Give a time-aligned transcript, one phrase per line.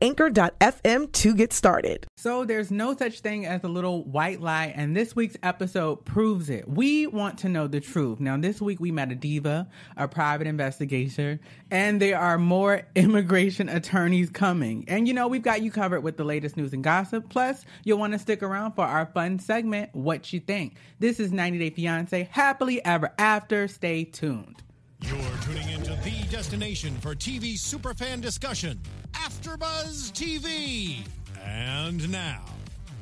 [0.00, 2.06] anchor.fm to get started.
[2.16, 6.50] So there's no such thing as a little white lie, and this week's episode proves
[6.50, 6.68] it.
[6.68, 8.20] We want to know the truth.
[8.20, 13.68] Now, this week we met a diva, a private investigator, and there are more immigration
[13.68, 14.84] attorneys coming.
[14.88, 17.28] And you know, we've got you covered with the latest news and gossip.
[17.28, 20.76] Plus, you'll want to stick around for our fun segment, What You Think.
[20.98, 23.68] This is 90 Day Fiance, happily ever after.
[23.68, 24.62] Stay tuned.
[25.04, 28.80] You're tuning into the destination for TV superfan discussion,
[29.12, 31.04] AfterBuzz TV.
[31.44, 32.44] And now,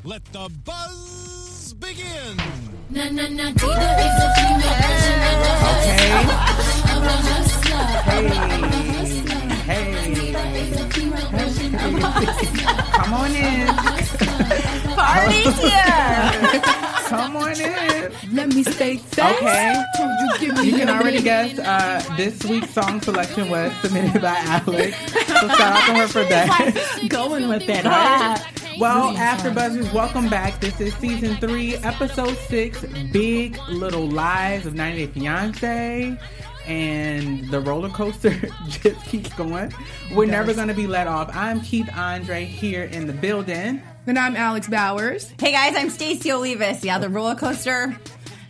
[0.02, 2.38] let the buzz begin.
[7.30, 7.84] Hustler.
[8.08, 8.28] Hey,
[9.66, 12.74] hey, is a female version of a hustler.
[12.92, 13.66] come on in.
[14.96, 16.96] Party's here.
[17.10, 18.12] Come on in.
[18.32, 19.00] Let me stay.
[19.18, 19.82] Okay.
[19.98, 24.36] You give me You can already guess uh, this week's song selection was submitted by
[24.36, 24.96] Alex.
[25.26, 27.00] So shout out to her for that.
[27.08, 27.84] going with it.
[27.84, 28.40] Right.
[28.78, 30.60] Well, After Buzzers, welcome back.
[30.60, 36.18] This is season three, episode six, Big Little Lies of 90 Day Fiance.
[36.68, 38.30] And the roller coaster
[38.68, 39.72] just keeps going.
[40.14, 41.34] We're never going to be let off.
[41.34, 43.82] I'm Keith Andre here in the building.
[44.10, 45.32] And I'm Alex Bowers.
[45.38, 46.82] Hey guys, I'm Stacey Olivas.
[46.82, 47.96] Yeah, the roller coaster.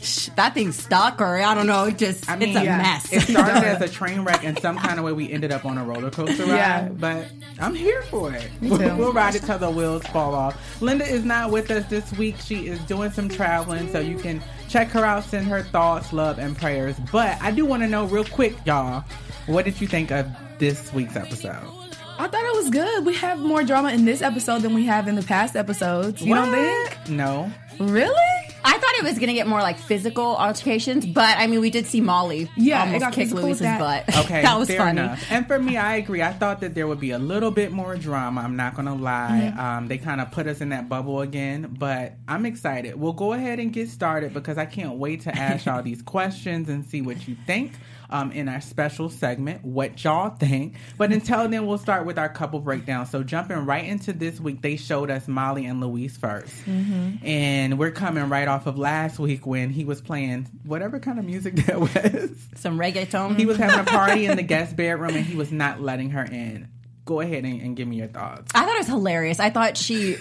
[0.01, 1.85] Sh- that thing's stuck, or I don't know.
[1.85, 2.79] It just I mean, it's a yeah.
[2.79, 3.13] mess.
[3.13, 5.77] It started as a train wreck, and some kind of way we ended up on
[5.77, 6.57] a roller coaster ride.
[6.57, 6.89] Yeah.
[6.89, 7.27] But
[7.59, 8.51] I'm here for it.
[8.63, 8.71] too.
[8.71, 10.81] We'll, we'll ride it till the wheels fall off.
[10.81, 12.37] Linda is not with us this week.
[12.39, 16.39] She is doing some traveling, so you can check her out, send her thoughts, love,
[16.39, 16.97] and prayers.
[17.13, 19.05] But I do want to know real quick, y'all,
[19.45, 20.27] what did you think of
[20.59, 21.80] this week's episode?
[22.21, 23.05] I thought it was good.
[23.07, 26.21] We have more drama in this episode than we have in the past episodes.
[26.23, 27.09] You don't think?
[27.09, 27.51] No.
[27.79, 28.15] Really?
[28.63, 31.87] I thought it was gonna get more like physical altercations, but I mean, we did
[31.87, 34.05] see Molly Yeah, almost got kick physical with Luis's that.
[34.07, 34.19] butt.
[34.27, 35.01] Okay, that was fair funny.
[35.01, 35.25] enough.
[35.31, 36.21] And for me, I agree.
[36.21, 38.43] I thought that there would be a little bit more drama.
[38.43, 39.55] I'm not gonna lie.
[39.59, 42.97] Um, they kind of put us in that bubble again, but I'm excited.
[42.97, 46.69] We'll go ahead and get started because I can't wait to ask y'all these questions
[46.69, 47.73] and see what you think.
[48.13, 50.75] Um, in our special segment, what y'all think.
[50.99, 53.07] But until then, we'll start with our couple breakdown.
[53.07, 57.91] So jumping right into this week, they showed us Molly and Luis 1st and we're
[57.91, 61.79] coming right off of last week when he was playing whatever kind of music that
[61.81, 62.31] was.
[62.57, 63.37] Some reggaeton.
[63.39, 66.25] He was having a party in the guest bedroom and he was not letting her
[66.25, 66.69] in.
[67.05, 68.53] Go ahead and, and give me your thoughts.
[68.55, 69.41] I thought it was hilarious.
[69.41, 70.17] I thought she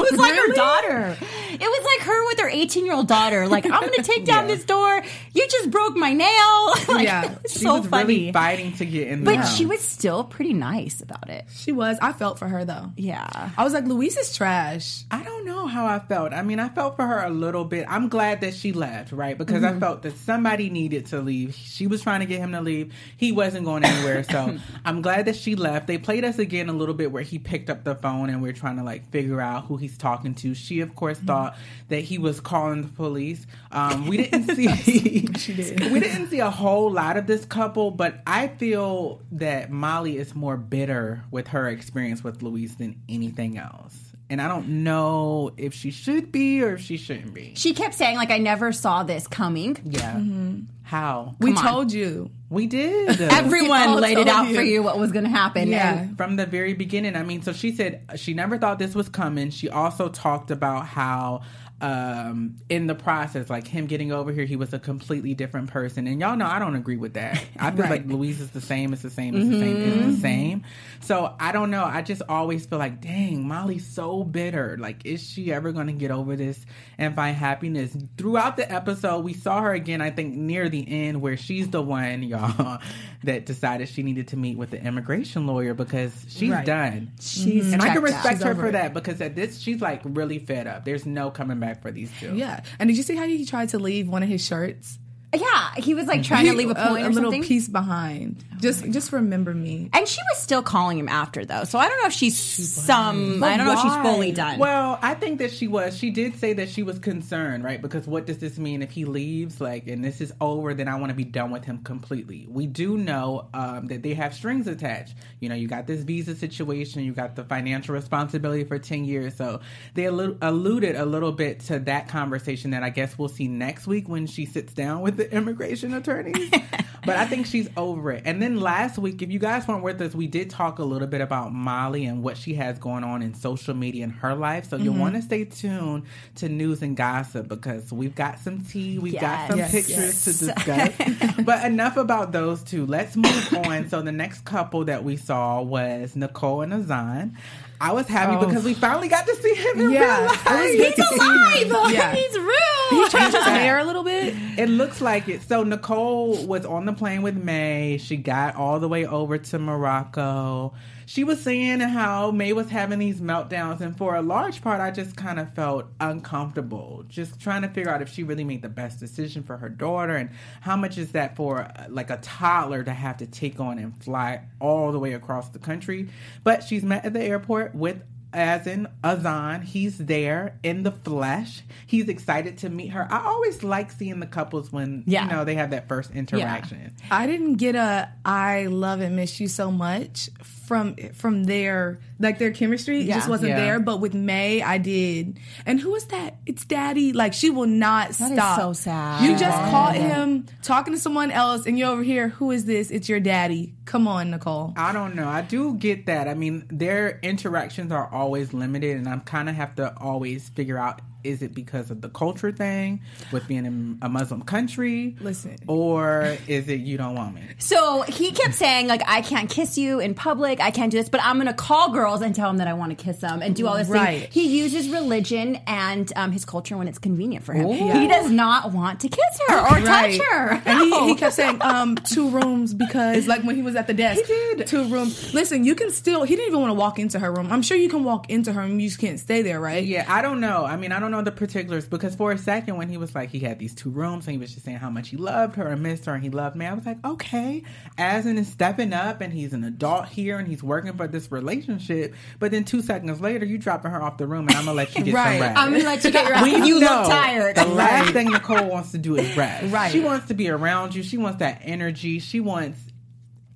[0.00, 1.16] was like her daughter.
[1.52, 3.46] It was like her with her 18 year old daughter.
[3.48, 4.54] Like, I'm going to take down Yeah.
[4.54, 5.02] this door.
[5.34, 6.74] You just broke my nail.
[6.94, 7.34] like, Yeah.
[7.48, 8.04] She so was funny.
[8.06, 11.46] really fighting to get in the but she was still pretty nice about it.
[11.54, 11.98] She was.
[12.00, 12.92] I felt for her though.
[12.96, 13.50] Yeah.
[13.56, 15.04] I was like, Luis is trash.
[15.10, 16.32] I don't know how I felt.
[16.32, 17.86] I mean, I felt for her a little bit.
[17.88, 19.36] I'm glad that she left, right?
[19.36, 19.76] Because Mm-hmm.
[19.76, 21.54] I felt that somebody needed to leave.
[21.54, 22.94] She was trying to get him to leave.
[23.16, 24.22] He wasn't going anywhere.
[24.24, 25.86] So I'm glad that she left.
[25.86, 28.52] They played us again a little bit where he picked up the phone and we're
[28.54, 30.54] trying to like figure out who he's talking to.
[30.54, 31.26] She, of course, Mm-hmm.
[31.26, 31.56] thought
[31.88, 33.46] that he was calling the police.
[33.72, 35.26] Um, we didn't see.
[35.36, 35.80] she did.
[35.92, 40.34] We didn't see a whole lot of this couple, but I feel that Molly is
[40.34, 44.09] more bitter with her experience with Luis than anything else.
[44.30, 47.52] And I don't know if she should be or if she shouldn't be.
[47.56, 49.76] She kept saying, like, I never saw this coming.
[49.84, 50.12] Yeah.
[50.14, 50.60] Mm-hmm.
[50.84, 51.34] How?
[51.40, 51.72] We Come on.
[51.72, 52.30] told you.
[52.48, 53.20] We did.
[53.20, 54.54] Everyone all laid it out you.
[54.54, 55.68] for you what was going to happen.
[55.68, 55.98] Yeah.
[55.98, 57.16] And from the very beginning.
[57.16, 59.50] I mean, so she said she never thought this was coming.
[59.50, 61.42] She also talked about how
[61.80, 66.06] um in the process like him getting over here he was a completely different person.
[66.06, 67.42] And y'all know i don't agree with that.
[67.58, 70.20] I feel like Luis is the same it's the same it's the same it's the
[70.20, 70.62] same.
[71.00, 71.84] So i don't know.
[71.84, 74.76] I just always feel like dang molly's so bitter.
[74.78, 76.64] Like is she ever gonna get over this
[76.98, 77.96] and find happiness?
[78.16, 81.82] Throughout the episode we saw her again i think near the end where she's the
[81.82, 82.78] one y'all
[83.24, 86.64] that decided she needed to meet with the immigration lawyer because she's Right.
[86.66, 87.12] done.
[87.20, 88.72] She's and I can respect her for it.
[88.72, 90.84] that because at this she's like really fed up.
[90.84, 92.34] There's no coming back for these two.
[92.36, 92.62] Yeah.
[92.78, 94.98] And did you see how he tried to leave one of his shirts?
[95.32, 98.44] Yeah, he was like trying to leave a point a, or little piece behind.
[98.60, 99.88] Just just remember me.
[99.92, 103.42] And she was still calling him after though, so I don't know if she's some.
[103.42, 104.58] I don't know if she's fully done.
[104.58, 105.96] Well, I think that she was.
[105.96, 107.80] She did say that she was concerned, right?
[107.80, 110.74] Because what does this mean if he leaves, like, and this is over?
[110.74, 112.46] Then I want to be done with him completely.
[112.48, 115.14] We do know um, that they have strings attached.
[115.38, 119.36] You know, you got this visa situation, you got the financial responsibility for ten years.
[119.36, 119.60] So
[119.94, 124.08] they alluded a little bit to that conversation that I guess we'll see next week
[124.08, 126.50] when she sits down with the immigration attorneys.
[127.04, 128.22] but I think she's over it.
[128.24, 131.06] And then last week, if you guys weren't with us, we did talk a little
[131.06, 134.68] bit about Molly and what she has going on in social media in her life.
[134.68, 135.02] So you'll mm-hmm.
[135.02, 136.04] want to stay tuned
[136.36, 139.72] to news and gossip because we've got some tea, we've got some Yes.
[139.72, 141.34] pictures to discuss.
[141.44, 142.86] but enough about those two.
[142.86, 143.88] Let's move on.
[143.88, 147.36] So the next couple that we saw was Nicole and Azan.
[147.80, 148.46] I was happy oh.
[148.46, 150.46] because we finally got to see him in Yeah, real life.
[150.46, 151.72] it was good to see him.
[151.74, 152.14] Oh, yeah.
[152.14, 153.04] He's real.
[153.04, 154.34] He changed his hair a little bit.
[154.58, 155.42] It looks like it.
[155.42, 157.98] So Nicole was on the plane with May.
[157.98, 160.74] She got all the way over to Morocco.
[161.10, 164.92] She was saying how May was having these meltdowns, and for a large part, I
[164.92, 168.68] just kind of felt uncomfortable, just trying to figure out if she really made the
[168.68, 170.30] best decision for her daughter, and
[170.60, 174.00] how much is that for uh, like a toddler to have to take on and
[174.00, 176.08] fly all the way across the country.
[176.44, 181.62] But she's met at the airport with as in Azan, he's there in the flesh.
[181.86, 183.08] He's excited to meet her.
[183.10, 185.24] I always like seeing the couples when Yeah.
[185.24, 186.94] you know they have that first interaction.
[187.10, 190.30] I didn't get a I love and miss you so much
[190.70, 193.16] from from their like their chemistry Yeah.
[193.16, 193.56] just wasn't Yeah.
[193.60, 193.80] there.
[193.80, 195.36] But with May, I did.
[195.66, 196.36] And who is that?
[196.46, 197.12] It's Daddy.
[197.12, 198.60] Like she will not That is stop.
[198.60, 199.24] so sad.
[199.24, 202.28] You just caught him talking to someone else, and you're over here.
[202.28, 202.92] Who is this?
[202.92, 203.74] It's your daddy.
[203.84, 204.72] Come on, Nicole.
[204.76, 205.26] I don't know.
[205.28, 206.28] I do get that.
[206.28, 210.78] I mean, their interactions are always limited, and I kind of have to always figure
[210.78, 213.00] out is it because of the culture thing
[213.32, 215.16] with being in a Muslim country?
[215.20, 215.56] Listen.
[215.66, 217.42] Or is it you don't want me?
[217.58, 220.60] So he kept saying like, "I can't kiss you in public.
[220.60, 222.72] I can't do this, but I'm going to call girls and tell them that I
[222.74, 224.28] want to kiss them and do all this." thing." Right.
[224.30, 227.68] He uses religion and um, his culture when it's convenient for him.
[227.70, 230.18] He does not want to kiss her or Right.
[230.18, 230.62] touch her.
[230.66, 233.94] And he, he kept saying, um, two rooms because like when he was at the
[233.94, 234.20] desk.
[234.20, 234.66] He did.
[234.66, 235.32] Two rooms.
[235.34, 237.48] Listen, you can still he didn't even want to walk into her room.
[237.50, 239.84] I'm sure you can walk into her room, you just can't stay there, right?
[239.84, 240.64] Yeah, I don't know.
[240.64, 243.30] I mean, I don't know the particulars because for a second when he was like
[243.30, 245.66] he had these two rooms and he was just saying how much he loved her
[245.68, 247.62] and missed her and he loved me, I was like, okay,
[247.98, 252.14] Azan is stepping up and he's an adult here and he's working for this relationship.
[252.38, 254.94] But then two seconds later, you dropping her off the room and I'm gonna let
[254.96, 255.32] you get Right.
[255.38, 255.58] some rest.
[255.58, 257.56] I'm to let you get your When You look tired.
[257.56, 259.72] The last thing Nicole wants to do is rest.
[259.72, 259.90] Right.
[259.92, 261.02] She wants to be around you.
[261.02, 262.18] She wants that energy.
[262.18, 262.78] She wants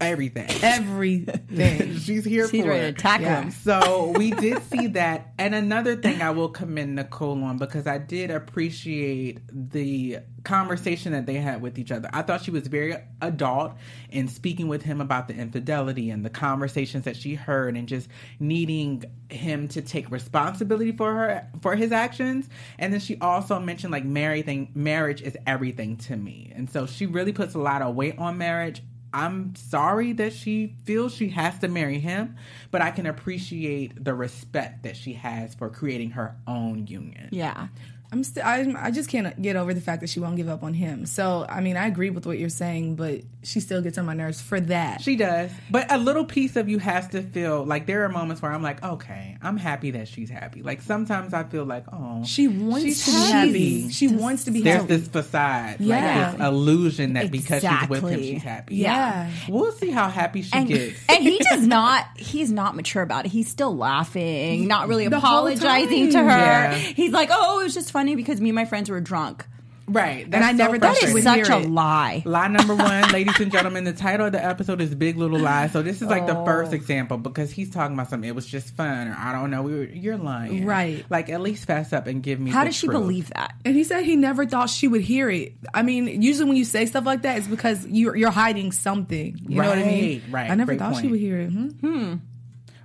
[0.04, 0.48] everything.
[0.62, 1.96] Everything.
[1.98, 2.98] She's here He's for ready to it.
[2.98, 3.42] tackle Yeah.
[3.42, 3.50] him.
[3.50, 5.32] So we did see that.
[5.38, 11.24] And another thing I will commend Nicole on because I did appreciate the conversation that
[11.26, 12.08] they had with each other.
[12.12, 13.72] I thought she was very adult
[14.10, 18.08] in speaking with him about the infidelity and the conversations that she heard and just
[18.38, 22.48] needing him to take responsibility for her for his actions.
[22.78, 26.52] And then she also mentioned like marriage thing marriage is everything to me.
[26.54, 28.82] And so she really puts a lot of weight on marriage.
[29.14, 32.36] I'm sorry that she feels she has to marry him,
[32.72, 37.28] but I can appreciate the respect that she has for creating her own union.
[37.30, 37.68] Yeah.
[38.14, 38.44] I'm still.
[38.44, 41.04] I, I just can't get over the fact that she won't give up on him.
[41.04, 44.14] So I mean, I agree with what you're saying, but she still gets on my
[44.14, 45.00] nerves for that.
[45.02, 45.50] She does.
[45.68, 48.62] But a little piece of you has to feel like there are moments where I'm
[48.62, 50.62] like, okay, I'm happy that she's happy.
[50.62, 53.88] Like sometimes I feel like, oh, she wants she's to be happy.
[53.90, 54.96] She wants to be There's happy.
[54.96, 56.28] this facade, Yeah.
[56.30, 58.76] like this illusion that because she's with him, she's happy.
[58.76, 59.28] yeah.
[59.48, 60.98] We'll see how happy she And, gets.
[61.08, 65.16] and he does not he's not mature about it he's still laughing not really The
[65.16, 66.74] apologizing to her Yeah.
[66.74, 69.46] he's like oh it was just funny because me and my friends were drunk
[69.86, 70.24] right.
[70.24, 72.74] And I That's never so thought that she is would such a lie Lie number
[72.74, 75.72] one, ladies and gentlemen, the title of the episode is Big Little Lies.
[75.72, 78.28] So this is like the first example because he's talking about something.
[78.28, 79.62] It was just fun, or I don't know.
[79.62, 81.04] We were, you're lying, Right.
[81.10, 82.50] Like at least fess up and give me.
[82.50, 82.98] how the does she truth.
[82.98, 85.52] believe that And he said he never thought she would hear it.
[85.74, 89.38] I mean, usually when you say stuff like that, it's because you're you're hiding something.
[89.48, 90.22] You know what I mean?
[90.30, 90.50] Right, right.
[90.50, 91.48] I never Great thought she would hear it.
[91.50, 92.14] Hmm?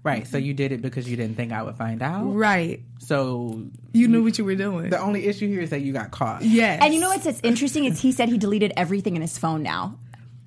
[0.03, 0.25] Right.
[0.27, 2.23] So you did it because you didn't think I would find out.
[2.33, 2.81] Right.
[2.99, 3.63] So
[3.93, 4.89] You knew what you were doing.
[4.89, 6.41] the only issue here is that you got caught.
[6.41, 6.79] yes.
[6.81, 9.63] and you know what's that's interesting is he said he deleted everything in his phone
[9.63, 9.97] now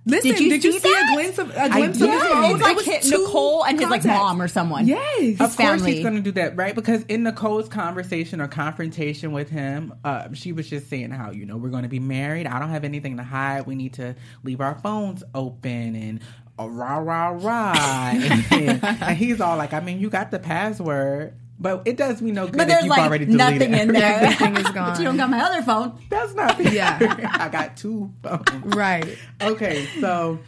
[0.04, 2.10] Listen, Did you did you see see a glimpse of a glimpse of did.
[2.10, 2.50] his Yeah, phone?
[2.56, 5.40] it's like It was hit Nicole and his like mom or someone Yes.
[5.40, 6.74] Of course, he's going to do that, right?
[6.74, 11.46] Because in Nicole's conversation or confrontation with him, uh, she was just saying how you
[11.46, 12.48] know we're going to be married.
[12.48, 13.68] I don't have anything to hide.
[13.68, 16.20] We need to leave our phones open and
[16.64, 18.10] uh, rah rah rah.
[18.52, 22.32] and, and he's all like, I mean, you got the password, but it does me
[22.32, 24.98] no good but if you've like already deleted nothing in there Everything is but gone.
[24.98, 26.72] you don't got my other phone That's not fair.
[26.72, 27.30] Yeah.
[27.38, 28.74] I got two phones.
[28.74, 29.16] Right.
[29.40, 30.40] Okay, so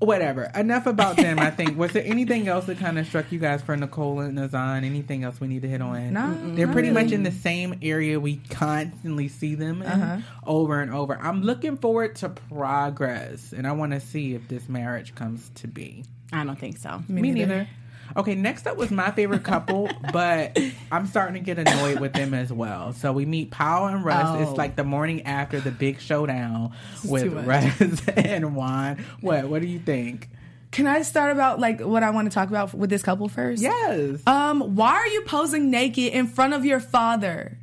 [0.00, 0.50] whatever.
[0.54, 1.38] Enough about them.
[1.38, 1.78] I think.
[1.78, 4.84] Was there anything else that kind of struck you guys for Nicole and Nazan?
[4.84, 6.12] Anything else we need to hit on?
[6.12, 10.18] No, they're not pretty much in the same area we constantly see them in Uh-huh.
[10.46, 11.16] over and over.
[11.20, 15.68] I'm looking forward to progress, and I want to see if this marriage comes to
[15.68, 16.04] be.
[16.32, 17.02] I don't think so.
[17.08, 17.68] Me, neither.
[18.16, 20.58] Okay, next up was my favorite couple, but
[20.90, 22.92] I'm starting to get annoyed with them as well.
[22.92, 24.26] So we meet Paola and Russ.
[24.26, 24.42] Oh.
[24.42, 26.72] It's like the morning after the big showdown
[27.04, 27.32] with.
[27.32, 29.04] Russ and Juan.
[29.20, 29.48] What?
[29.48, 30.28] What do you think?
[30.72, 33.60] Can I start about like what I want to talk about with this couple first?
[33.60, 34.24] Yes.
[34.26, 37.58] Um, why are you posing naked in front of your father?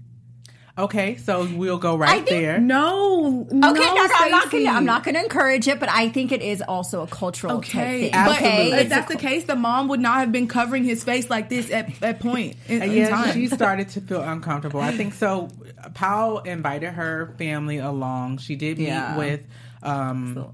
[0.77, 2.59] Okay, so we'll go I right think- there.
[2.59, 4.65] No, Okay, no, no, I'm not gonna.
[4.69, 8.37] I'm not gonna encourage it, but I think it is also a cultural Okay, type
[8.37, 8.71] thing.
[8.71, 11.29] but if that's a- the case, the mom would not have been covering his face
[11.31, 13.33] like this at at point in, in uh, yeah, time.
[13.33, 14.79] she started to feel uncomfortable.
[14.79, 15.49] I think so.
[15.95, 18.37] Paola invited her family along.
[18.39, 19.17] She did meet Yeah.
[19.17, 19.41] with
[19.87, 20.53] um,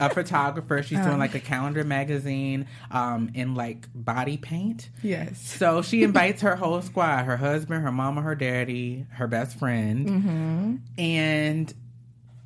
[0.00, 0.82] a photographer.
[0.82, 1.08] She's Uh-huh.
[1.08, 4.90] doing like a calendar magazine um, in like body paint.
[5.02, 5.38] yes.
[5.40, 10.08] So she invites her whole squad: her husband, her mama, her daddy, her best friend,
[10.08, 10.76] Mm-hmm.
[10.98, 11.74] and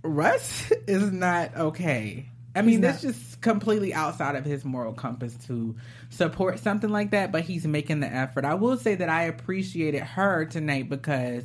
[0.03, 2.29] Russ is not okay.
[2.55, 5.77] I mean, that's just completely outside of his moral compass to
[6.09, 8.47] support something like that, but he's making the effort.
[8.47, 11.45] I will say that I appreciated her tonight because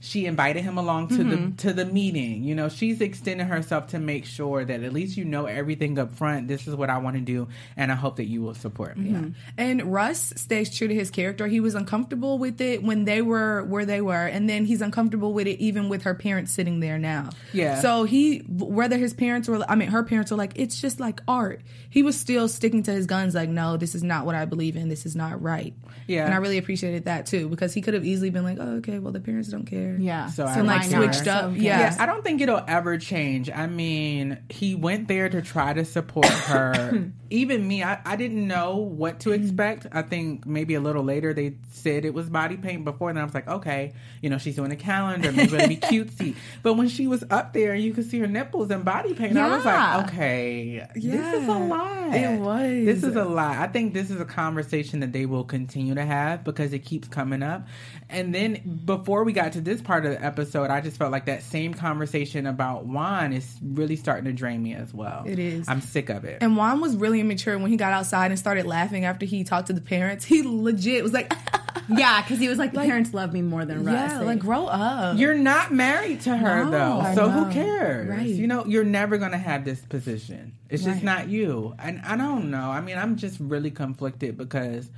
[0.00, 1.30] she invited him along to Mm-hmm.
[1.50, 2.44] the to the meeting.
[2.44, 6.12] You know, she's extending herself to make sure that at least you know everything up
[6.14, 6.46] front.
[6.46, 9.10] This is what I want to do, and I hope that you will support me.
[9.10, 9.28] Mm-hmm.
[9.56, 11.46] And Russ stays true to his character.
[11.48, 15.32] He was uncomfortable with it when they were where they were, and then he's uncomfortable
[15.32, 17.30] with it even with her parents sitting there now.
[17.52, 17.80] Yeah.
[17.80, 21.20] So he, whether his parents were, I mean, her parents were like, it's just like
[21.26, 21.62] art.
[21.90, 24.76] He was still sticking to his guns, like, no, this is not what I believe
[24.76, 24.88] in.
[24.88, 25.74] This is not right.
[26.06, 26.24] Yeah.
[26.24, 28.98] And I really appreciated that too because he could have easily been like, oh, okay,
[28.98, 29.87] well, the parents don't care.
[29.98, 30.26] Yeah.
[30.28, 31.32] So I So like like switched her.
[31.32, 31.44] up.
[31.44, 31.80] So, yeah.
[31.80, 33.50] Yeah, I don't think it'll ever change.
[33.50, 37.10] I mean, he went there to try to support her.
[37.30, 39.44] Even me, I, I didn't know what to mm-hmm.
[39.44, 39.86] expect.
[39.92, 43.24] I think maybe a little later they said it was body paint before, and I
[43.24, 43.92] was like, okay,
[44.22, 46.36] you know, she's doing a calendar, maybe it'll be cutesy.
[46.62, 49.36] But when she was up there and you could see her nipples and body paint,
[49.36, 52.14] I was like, okay, this is a lot.
[52.14, 52.84] it was.
[52.86, 53.56] This is a lot.
[53.58, 57.08] I think this is a conversation that they will continue to have because it keeps
[57.08, 57.66] coming up.
[58.08, 61.26] And then before we got to this part of the episode, I just felt like
[61.26, 65.24] that same conversation about Juan is really starting to drain me as well.
[65.26, 65.68] It is.
[65.68, 66.38] I'm sick of it.
[66.42, 69.68] And Juan was really immature when he got outside and started laughing after he talked
[69.68, 70.24] to the parents.
[70.24, 71.32] He legit was like,
[71.88, 73.94] yeah, because he was like, the parents love me more than Russ.
[74.12, 75.18] yeah, like grow up.
[75.18, 77.44] You're not married to her No, though, I so know.
[77.44, 78.08] who cares?
[78.08, 78.26] Right.
[78.26, 80.54] You know, you're never gonna have this position.
[80.68, 81.74] It's just not you.
[81.78, 82.70] And I don't know.
[82.70, 84.90] I mean, I'm just really conflicted because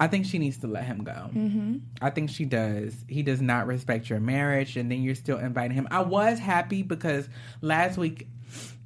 [0.00, 1.12] I think she needs to let him go.
[1.12, 1.76] Mm-hmm.
[2.00, 2.94] I think she does.
[3.06, 5.86] He does not respect your marriage, and then you're still inviting him.
[5.90, 7.28] I was happy because
[7.60, 8.26] last week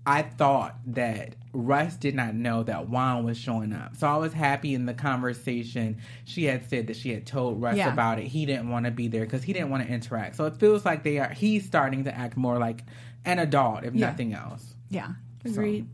[0.06, 3.96] I thought that Russ did not know that Juan was showing up.
[3.96, 5.98] So I was happy in the conversation.
[6.24, 7.92] She had said that she had told Russ Yeah.
[7.92, 8.26] about it.
[8.26, 10.36] He didn't want to be there because he didn't want to interact.
[10.36, 11.28] So it feels like they are.
[11.32, 12.82] He's starting to act more like
[13.24, 14.08] an adult, if Yeah.
[14.08, 14.74] nothing else.
[14.90, 15.12] yeah.
[15.44, 15.86] Agreed.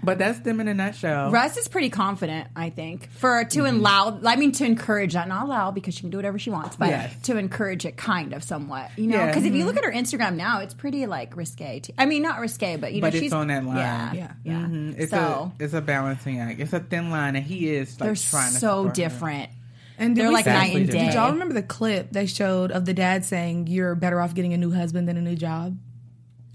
[0.00, 1.32] But that's them in a nutshell.
[1.32, 3.78] Russ is pretty confident, I think, for to Mm-hmm.
[3.78, 4.20] allow.
[4.24, 6.88] I mean, to encourage that, not allow because she can do whatever she wants, but
[6.90, 7.14] Yes.
[7.24, 9.26] to encourage it, kind of, somewhat, you know.
[9.26, 9.56] Because if Mm-hmm.
[9.58, 11.80] you look at her Instagram now, it's pretty like risque.
[11.80, 11.92] Too.
[11.98, 13.76] I mean, not risque, but you know, But it's she's on that line.
[13.76, 14.32] Yeah, Yeah.
[14.44, 14.52] yeah.
[14.66, 14.98] Mhm.
[14.98, 16.60] It's so a it's a balancing act.
[16.60, 18.92] It's a thin line, and he is like they're trying to so support her.
[19.02, 19.50] different.
[19.98, 21.06] And did They're like see- night and day.
[21.06, 24.52] Did y'all remember the clip they showed of the dad saying you're better off getting
[24.52, 25.76] a new husband than a new job?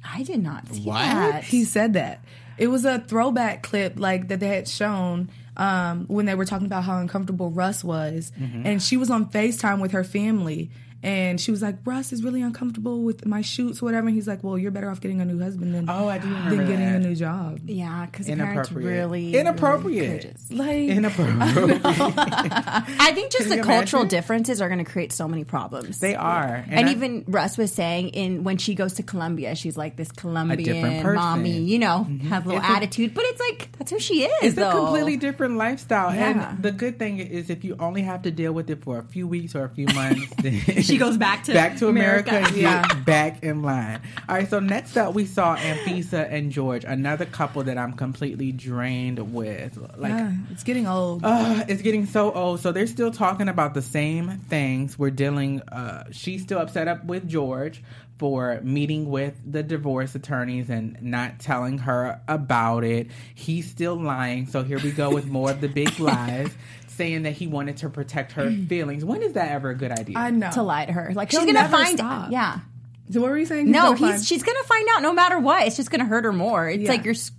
[0.06, 0.96] I did not see What?
[1.00, 1.44] that.
[1.44, 2.24] He said that.
[2.58, 6.66] It was a throwback clip like that they had shown um, when they were talking
[6.68, 8.32] about how uncomfortable Russ was.
[8.66, 10.70] And she was on FaceTime with her family
[11.04, 14.08] and she was like, Russ is really uncomfortable with my shoots, or whatever.
[14.08, 16.28] And he's like, Well, you're better off getting a new husband than, Oh, I do
[16.28, 16.96] remember than getting that.
[16.96, 17.60] a new job.
[17.66, 18.98] yeah, because the parents Inappropriate.
[19.10, 20.36] really Inappropriate.
[20.50, 20.58] really
[20.90, 21.82] Like Inappropriate.
[21.86, 24.08] I think just the cultural imagine?
[24.08, 26.00] differences are going to create so many problems.
[26.00, 29.78] they are, And, I- even Russ was saying in when she goes to Colombia, she's
[29.78, 31.16] like this Colombian person.
[31.16, 32.28] mommy, you know, mm-hmm.
[32.28, 34.32] has a little It's a- attitude, but it's like that's who she is.
[34.42, 34.70] It's though.
[34.70, 36.52] a completely different lifestyle, Yeah.
[36.54, 39.04] and the good thing is if you only have to deal with it for a
[39.04, 40.54] few weeks or a few months, then
[40.94, 42.54] She goes back to back to America, America.
[42.54, 44.00] and get back in line.
[44.30, 48.52] All right, so next up we saw Anfisa and George, another couple that I'm completely
[48.52, 49.78] drained with.
[49.98, 51.22] Like, yeah, it's getting old.
[51.26, 52.60] uh, it's getting so old.
[52.60, 54.98] So they're still talking about the same things.
[54.98, 55.62] We're dealing.
[55.64, 57.84] Uh, she's still upset up with George
[58.20, 63.08] for meeting with the divorce attorneys and not telling her about it.
[63.36, 64.46] He's still lying.
[64.48, 66.52] So here we go with more of the big lies.
[66.96, 69.04] Saying that he wanted to protect her feelings.
[69.06, 70.18] When is that ever a good idea?
[70.18, 70.52] I know.
[70.52, 71.12] to lie to her.
[71.14, 72.32] Like He'll she's gonna never find stop.
[72.32, 72.60] Yeah.
[73.12, 73.68] So what were you saying?
[73.68, 75.68] He's No, gonna he's find- she's gonna find out no matter what.
[75.68, 76.70] It's just gonna hurt her more.
[76.70, 76.90] It's Yeah.
[76.90, 77.32] like you're s-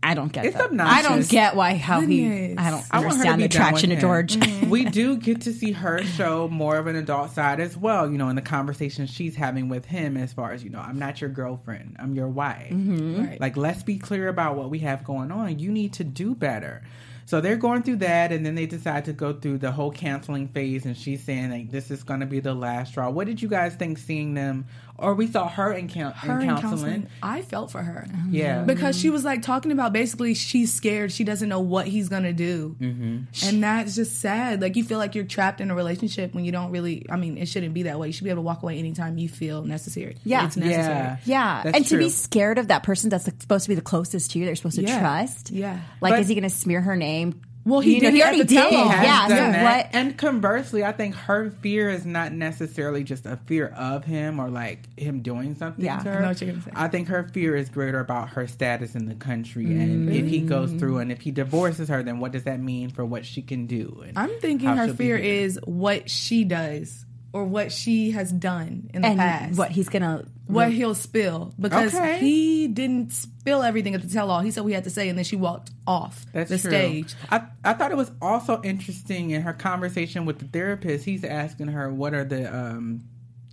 [0.00, 0.66] I don't get It's that.
[0.66, 1.04] obnoxious.
[1.04, 2.22] I don't get why how he.
[2.22, 2.54] Goodness.
[2.58, 4.34] I don't I want her to understand be the done attraction to with George.
[4.36, 4.40] him.
[4.42, 4.70] Mm-hmm.
[4.70, 8.08] we do get to see her show more of an adult side as well.
[8.10, 11.00] You know, in the conversation she's having with him, as far as you know, I'm
[11.00, 11.96] not your girlfriend.
[11.98, 12.70] I'm your wife.
[12.72, 13.24] Mm-hmm.
[13.26, 13.40] Right.
[13.40, 15.58] Like, let's be clear about what we have going on.
[15.58, 16.82] You need to do better.
[17.28, 20.48] So they're going through that, and then they decide to go through the whole canceling
[20.48, 20.86] phase.
[20.86, 23.48] And she's saying like, "This is going to be the last straw." What did you
[23.48, 24.64] guys think seeing them,
[24.98, 26.70] or we saw her in, coun- her in in counseling?
[26.70, 28.06] counseling, I felt for her.
[28.30, 32.08] Yeah, because she was like talking about basically she's scared she doesn't know what he's
[32.08, 33.46] gonna do Mm-hmm.
[33.48, 36.52] and that's just sad like you feel like you're trapped in a relationship when you
[36.52, 38.62] don't really i mean it shouldn't be that way you should be able to walk
[38.62, 40.46] away anytime you feel necessary Yeah.
[40.46, 43.68] it's necessary yeah, Yeah, That's and to be scared of that person that's supposed to
[43.68, 45.00] be the closest to you, they're supposed to Yeah.
[45.00, 45.50] trust.
[45.50, 45.80] Yeah.
[46.00, 47.40] like But- is he going to smear her name?
[47.68, 48.48] Well, he You know, did he already did.
[48.48, 48.88] tell-all.
[48.88, 49.62] has Yeah, done so that.
[49.62, 49.90] what?
[49.92, 54.48] And conversely, I think her fear is not necessarily just a fear of him or
[54.48, 56.20] like him doing something Yeah, to I her.
[56.22, 56.70] know what you're say.
[56.74, 60.40] I think her fear is greater about her status in the country, and if he
[60.40, 60.78] goes Mm.
[60.78, 63.66] through and if he divorces her, then what does that mean for what she can
[63.66, 64.02] do?
[64.06, 69.02] And i'm thinking her fear is what she does or what she has done in
[69.02, 70.24] the And past what he's going to.
[70.46, 72.18] what he'll spill because Okay.
[72.20, 75.24] he didn't spill everything at the tell-all he said we had to say and then
[75.24, 76.70] she walked off That's the true.
[76.70, 81.04] stage I, I thought it was also interesting in her conversation with the therapist.
[81.04, 83.02] He's asking her what are the um,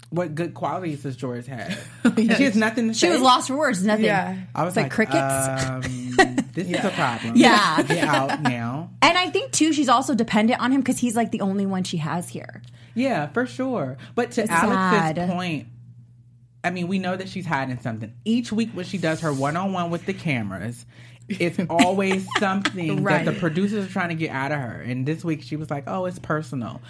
[0.09, 1.77] what good qualities does George have?
[2.05, 3.07] And She has nothing to She say.
[3.07, 3.83] She was lost for words.
[3.83, 4.05] Nothing.
[4.05, 4.37] Yeah.
[4.53, 5.19] I was It's like crickets.
[5.19, 7.33] Um, this is a problem.
[7.35, 7.81] Yeah.
[7.87, 8.89] get out now.
[9.01, 11.83] And I think too, she's also dependent on him because he's like the only one
[11.83, 12.61] she has here.
[12.95, 13.97] Yeah, for sure.
[14.15, 15.29] But to It's Alex's sad.
[15.29, 15.67] point,
[16.63, 18.11] I mean, we know that she's hiding something.
[18.25, 20.85] Each week when she does her one on one with the cameras,
[21.27, 23.25] it's always something Right.
[23.25, 24.81] that the producers are trying to get out of her.
[24.81, 26.81] And this week she was like, "Oh, it's personal."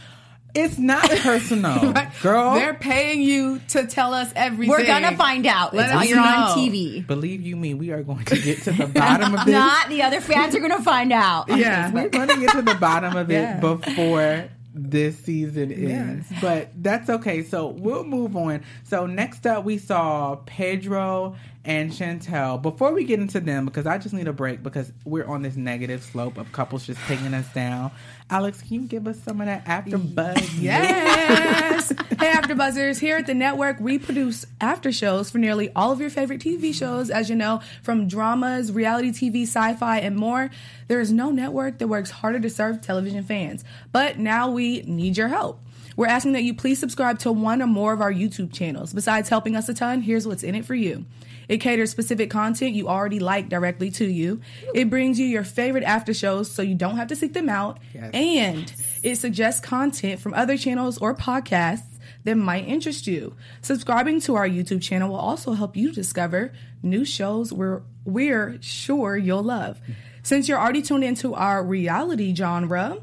[0.55, 2.53] It's not personal, girl.
[2.53, 4.69] They're paying you to tell us everything.
[4.71, 5.74] We're gonna find out.
[5.74, 6.57] Let it's us you're on.
[6.57, 7.05] TV.
[7.05, 9.53] Believe you me, we are going to get to the bottom of this.
[9.53, 11.50] Not the other fans are gonna find out.
[11.55, 11.91] Yeah.
[11.91, 13.59] We're going to get to the bottom of it Yeah.
[13.59, 16.27] before this season ends.
[16.41, 17.43] But that's okay.
[17.43, 18.62] So we'll move on.
[18.83, 21.35] So next up, we saw Pedro
[21.65, 22.62] and Chantel.
[22.62, 25.55] Before we get into them, because I just need a break because we're on this
[25.55, 27.91] negative slope of couples just taking us down.
[28.29, 30.53] Alex, can you give us some of that after buzz?
[30.55, 31.91] Yes.
[32.19, 33.00] hey, after buzzers.
[33.00, 36.74] Here at the network, we produce after shows for nearly all of your favorite TV
[36.74, 37.09] shows.
[37.09, 40.50] As you know, from dramas, reality TV, sci-fi, and more.
[40.87, 43.63] There is no network that works harder to serve television fans.
[43.92, 45.61] But now we need your help.
[45.96, 48.94] We're asking that you please subscribe to one or more of our YouTube channels.
[48.94, 51.05] Besides helping us a ton, here's what's in it for you.
[51.48, 54.42] It caters specific content you already like directly to you.
[54.74, 57.79] It brings you your favorite after shows so you don't have to seek them out.
[57.94, 58.12] Yes.
[58.14, 63.36] And it suggests content from other channels or podcasts that might interest you.
[63.62, 66.51] Subscribing to our YouTube channel will also help you discover
[66.84, 69.79] new shows we're, we're sure you'll love.
[70.24, 72.98] Since you're already tuned into our reality genre,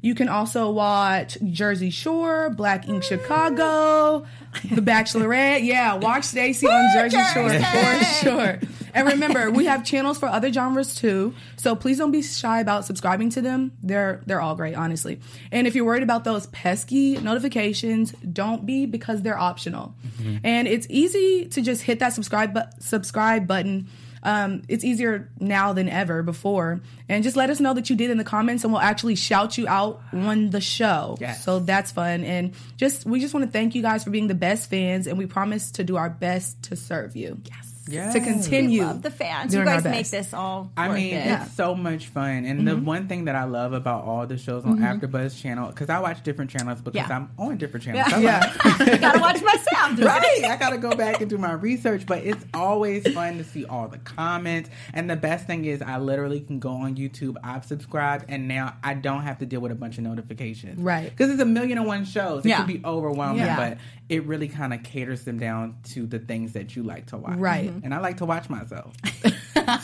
[0.00, 4.26] you can also watch Jersey Shore, Black Ink Chicago,
[4.70, 5.64] The Bachelorette.
[5.64, 8.60] Yeah, watch Stacey on Jersey Shore for sure.
[8.94, 11.34] And remember, we have channels for other genres too.
[11.56, 13.72] So please don't be shy about subscribing to them.
[13.82, 15.20] They're they're all great, honestly.
[15.52, 19.94] And if you're worried about those pesky notifications, don't be because they're optional.
[20.20, 20.36] Mm-hmm.
[20.44, 23.88] And it's easy to just hit that subscribe bu- subscribe button.
[24.22, 26.80] Um, it's easier now than ever before.
[27.08, 29.58] And just let us know that you did in the comments, and we'll actually shout
[29.58, 31.16] you out on the show.
[31.20, 31.44] Yes.
[31.44, 32.24] So that's fun.
[32.24, 35.18] And just we just want to thank you guys for being the best fans, and
[35.18, 37.40] we promise to do our best to serve you.
[37.44, 37.67] Yes.
[37.88, 38.12] Yes.
[38.12, 38.82] To continue.
[38.82, 39.52] Love the fans.
[39.52, 40.70] You doing our guys make this all.
[40.76, 41.26] I mean, it.
[41.26, 42.44] it's so much fun.
[42.44, 42.84] And the mm-hmm.
[42.84, 44.84] one thing that I love about all the shows on mm-hmm.
[44.84, 47.14] AfterBuzz channel, because I watch different channels because Yeah.
[47.14, 48.12] I'm on different channels.
[48.12, 48.52] I'm Yeah.
[48.64, 49.98] I gotta watch my sound.
[50.00, 50.44] right.
[50.44, 53.88] I gotta go back and do my research, but it's always fun to see all
[53.88, 54.70] the comments.
[54.92, 57.36] And the best thing is, I literally can go on YouTube.
[57.42, 60.80] I've subscribed, and now I don't have to deal with a bunch of notifications.
[60.80, 61.10] Right.
[61.10, 62.44] Because it's a million and one shows.
[62.44, 62.58] It Yeah.
[62.58, 63.56] can be overwhelming, Yeah.
[63.56, 67.18] but it really kind of caters them down to the things that you like to
[67.18, 67.36] watch.
[67.36, 67.68] Right.
[67.70, 67.77] Mm-hmm.
[67.84, 68.94] And I like to watch myself.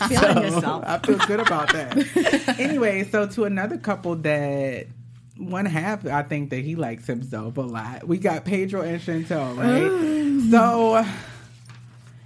[0.09, 0.85] Feeling yourself.
[0.87, 2.57] I feel good about that.
[2.59, 4.87] anyway, so to another couple that
[5.37, 8.07] one half, I think that he likes himself a lot.
[8.07, 10.51] We got Pedro and Chantel, right?
[10.51, 11.05] so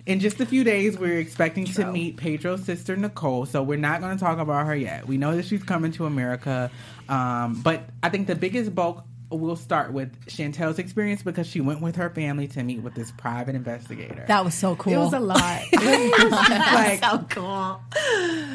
[0.09, 3.45] in just a few days, we're expecting to meet Pedro's sister Nicole.
[3.45, 5.07] So we're not going to talk about her yet.
[5.07, 6.71] We know that she's coming to America,
[7.11, 9.05] um, but I think the biggest bulk.
[9.31, 13.11] We'll start with Chantel's experience because she went with her family to meet with this
[13.11, 14.25] private investigator.
[14.27, 14.93] That was so cool.
[14.95, 15.63] It was a lot.
[15.73, 17.81] like so cool.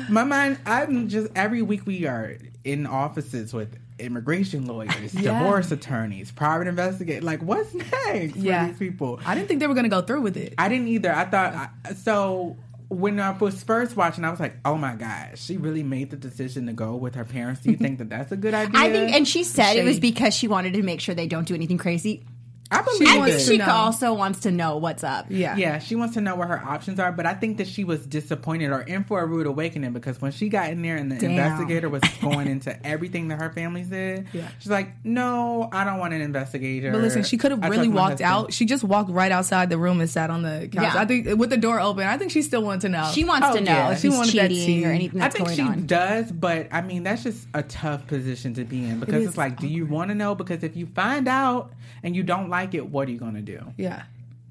[0.09, 5.39] my mind i'm just every week we are in offices with immigration lawyers Yeah.
[5.39, 8.63] divorce attorneys private investigators like what's next Yeah.
[8.65, 10.53] for these people I didn't think they were going to go through with it.
[10.57, 11.53] i didn't either i thought
[11.85, 12.57] I, so
[12.89, 16.17] when I was first watching, I was like, "Oh my gosh, she really made the
[16.17, 18.79] decision to go with her parents." Do you think that that's a good idea?
[18.79, 21.47] I think, and she said it was because she wanted to make sure they don't
[21.47, 22.23] do anything crazy.
[22.73, 23.69] I believe She I think she know.
[23.69, 25.27] also wants to know what's up.
[25.29, 25.55] Yeah.
[25.55, 28.05] Yeah, she wants to know what her options are, but I think that she was
[28.05, 31.15] disappointed or in for a rude awakening because when she got in there and the
[31.17, 31.31] Damn.
[31.31, 34.47] investigator was going into everything that her family said, Yeah.
[34.59, 38.21] she's like, "No, I don't want an investigator." But listen, she could have really walked
[38.21, 38.53] out.
[38.53, 40.83] She just walked right outside the room and sat on the couch.
[40.83, 40.93] Yeah.
[41.01, 43.09] I think with the door open, I think she still wanted to know.
[43.13, 43.91] She wants Oh, to know yeah.
[43.91, 44.95] if She he's wanted that cheating or tea.
[44.95, 45.85] anything I think going she on.
[45.85, 49.37] does, but I mean that's just a tough position to be in because is it's
[49.37, 50.35] like, do you want to know?
[50.35, 53.41] Because if you find out and you don't like it, what are you going to
[53.41, 53.59] do?
[53.77, 54.03] yeah.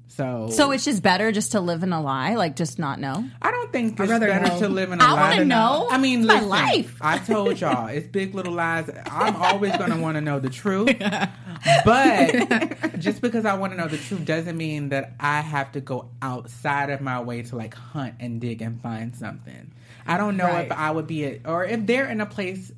[0.09, 3.27] So, So it's just better just to live in a lie, like just not know.
[3.41, 4.59] I don't think it's rather better know.
[4.59, 5.17] to live in a I lie.
[5.17, 5.79] I wanna than not.
[5.79, 5.87] know.
[5.89, 6.97] I mean, It's my life.
[7.01, 8.91] I told y'all it's big little lies.
[9.09, 10.91] I'm always going to want to know the truth,
[11.85, 15.81] but just because I want to know the truth doesn't mean that I have to
[15.81, 19.71] go outside of my way to like hunt and dig and find something.
[20.05, 20.65] I don't know Right.
[20.67, 22.71] if I would be at, or if they're in a place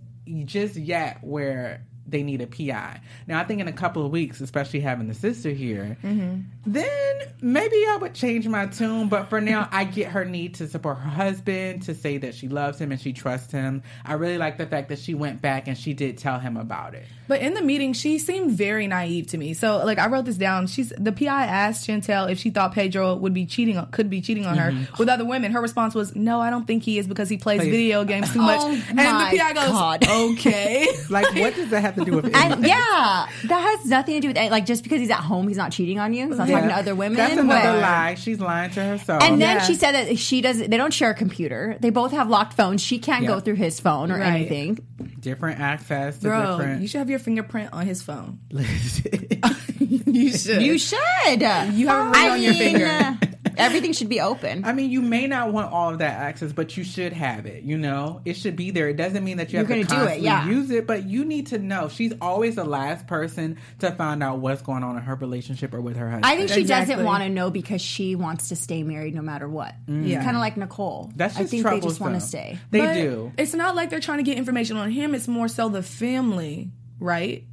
[0.45, 3.01] just yet where they need a PI.
[3.27, 6.41] Now, I think in a couple of weeks, especially having the sister here, Mm-hmm.
[6.65, 9.09] then maybe I would change my tune.
[9.09, 12.47] But for now, I get her need to support her husband, to say that she
[12.47, 13.81] loves him and she trusts him.
[14.03, 16.93] I really like the fact that she went back and she did tell him about
[16.93, 17.05] it.
[17.27, 19.53] But in the meeting, she seemed very naive to me.
[19.53, 20.67] So, like, I wrote this down.
[20.67, 24.21] She's the PI asked Chantel if she thought Pedro would be cheating, on, could be
[24.21, 24.95] cheating on her mm-hmm.
[24.97, 25.51] with other women.
[25.51, 28.31] Her response was, "No, I don't think he is because he plays Plays- video games
[28.31, 30.07] too much." Oh and my the PI goes, God.
[30.09, 32.65] "Okay." Like, what does that have to do with And anything?
[32.65, 34.49] yeah, that has nothing to do with it.
[34.49, 36.27] like just because he's at home, he's not cheating on you.
[36.27, 37.17] He's not talking to other women.
[37.17, 37.81] That's another What?
[37.81, 38.15] lie.
[38.15, 39.21] She's lying to herself.
[39.23, 39.63] And then Yeah.
[39.63, 40.57] she said that she does.
[40.57, 41.77] They don't share a computer.
[41.79, 42.81] They both have locked phones.
[42.81, 43.29] She can't Yeah.
[43.29, 44.27] go through his phone or Right.
[44.33, 44.79] anything.
[45.25, 46.81] Different access to Bro, different.
[46.83, 48.39] you should have your fingerprint on his phone.
[48.51, 50.61] you should.
[50.61, 50.99] You should.
[51.01, 52.85] You have a ring I on your mean, finger.
[52.85, 53.15] Uh,
[53.57, 54.65] Everything should be open.
[54.65, 57.63] I mean, you may not want all of that access, but you should have it.
[57.63, 58.87] You know, it should be there.
[58.89, 60.47] It doesn't mean that you You're have to do it, constantly yeah.
[60.47, 61.89] use it, but you need to know.
[61.89, 65.81] She's always the last person to find out what's going on in her relationship or
[65.81, 66.25] with her husband.
[66.25, 66.93] I think she Exactly.
[66.93, 69.73] doesn't want to know because she wants to stay married no matter what.
[69.87, 70.07] Mm.
[70.07, 70.23] Yeah.
[70.23, 71.11] Kind of like Nicole.
[71.15, 72.59] That's I just think they just want to stay.
[72.71, 73.31] They But do.
[73.37, 75.15] It's not like they're trying to get information on him.
[75.15, 77.43] It's more so the family, right?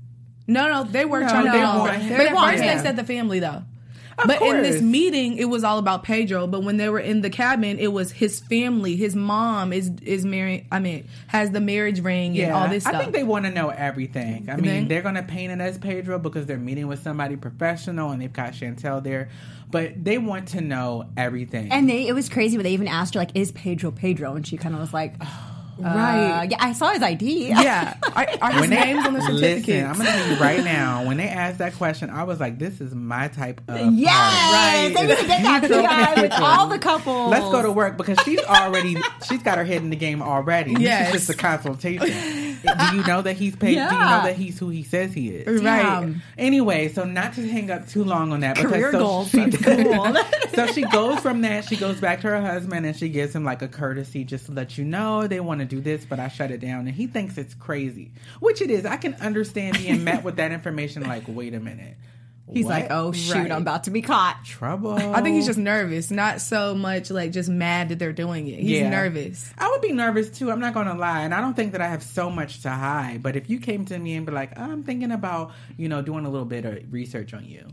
[0.46, 1.78] No, no, they were No, trying to they get on.
[1.78, 2.76] want- But they at want first him.
[2.76, 3.62] they said the family though.
[4.18, 6.46] Of but in this meeting, it was all about Pedro.
[6.46, 8.96] But when they were in the cabin, it was his family.
[8.96, 10.66] His mom is is married.
[10.70, 12.94] I mean, has the marriage ring and all this stuff.
[12.94, 14.48] I think they want to know everything.
[14.50, 14.88] I mean, think?
[14.88, 18.32] they're going to paint it as Pedro because they're meeting with somebody professional and they've
[18.32, 19.30] got Chantel there,
[19.70, 21.72] but they want to know everything.
[21.72, 24.34] And they, it was crazy when they even asked her, like, is Pedro Pedro?
[24.34, 26.40] And she kind of was like, oh, right.
[26.40, 27.48] uh, yeah, I saw his ID.
[27.48, 29.66] yeah, are, are his when they, names on the certificate?
[29.66, 31.04] listen, I'm going to tell you right now.
[31.06, 34.94] When they asked that question, I was like, "This is my type of Yes, party.
[34.94, 37.30] they need to get that Pedro PI with all the couples.
[37.30, 38.96] Let's go to work because she's already
[39.28, 40.74] she's got her head in the game already.
[40.78, 41.12] Yes.
[41.12, 42.08] This is just a consultation.
[42.62, 43.74] Do you know that he's paid?
[43.74, 45.62] Do you know that he's who he says he is?
[45.62, 45.82] right.
[45.82, 46.22] Damn.
[46.38, 48.56] Anyway, so not to hang up too long on that.
[48.56, 49.30] because Career so goals.
[49.30, 50.16] She, cool.
[50.54, 51.64] so she goes from that.
[51.64, 54.52] She goes back to her husband and she gives him like a courtesy, just to
[54.52, 57.06] let you know they want to do this, but I shut it down, and he
[57.06, 58.84] thinks it's crazy, which it is.
[58.86, 61.02] I can understand being met with that information.
[61.02, 61.96] Like, wait a minute.
[62.50, 62.70] He's What?
[62.72, 63.52] like, oh, shoot, Right.
[63.52, 64.44] I'm about to be caught.
[64.44, 64.92] trouble.
[64.92, 68.60] I think he's just nervous, not so much like just mad that they're doing it.
[68.60, 68.90] He's Yeah.
[68.90, 69.50] nervous.
[69.56, 70.50] I would be nervous too.
[70.50, 72.70] I'm not going to lie, and I don't think that I have so much to
[72.70, 73.22] hide.
[73.22, 76.26] But if you came to me and be like, "I'm thinking about, you know, doing
[76.26, 77.64] a little bit of research on you,"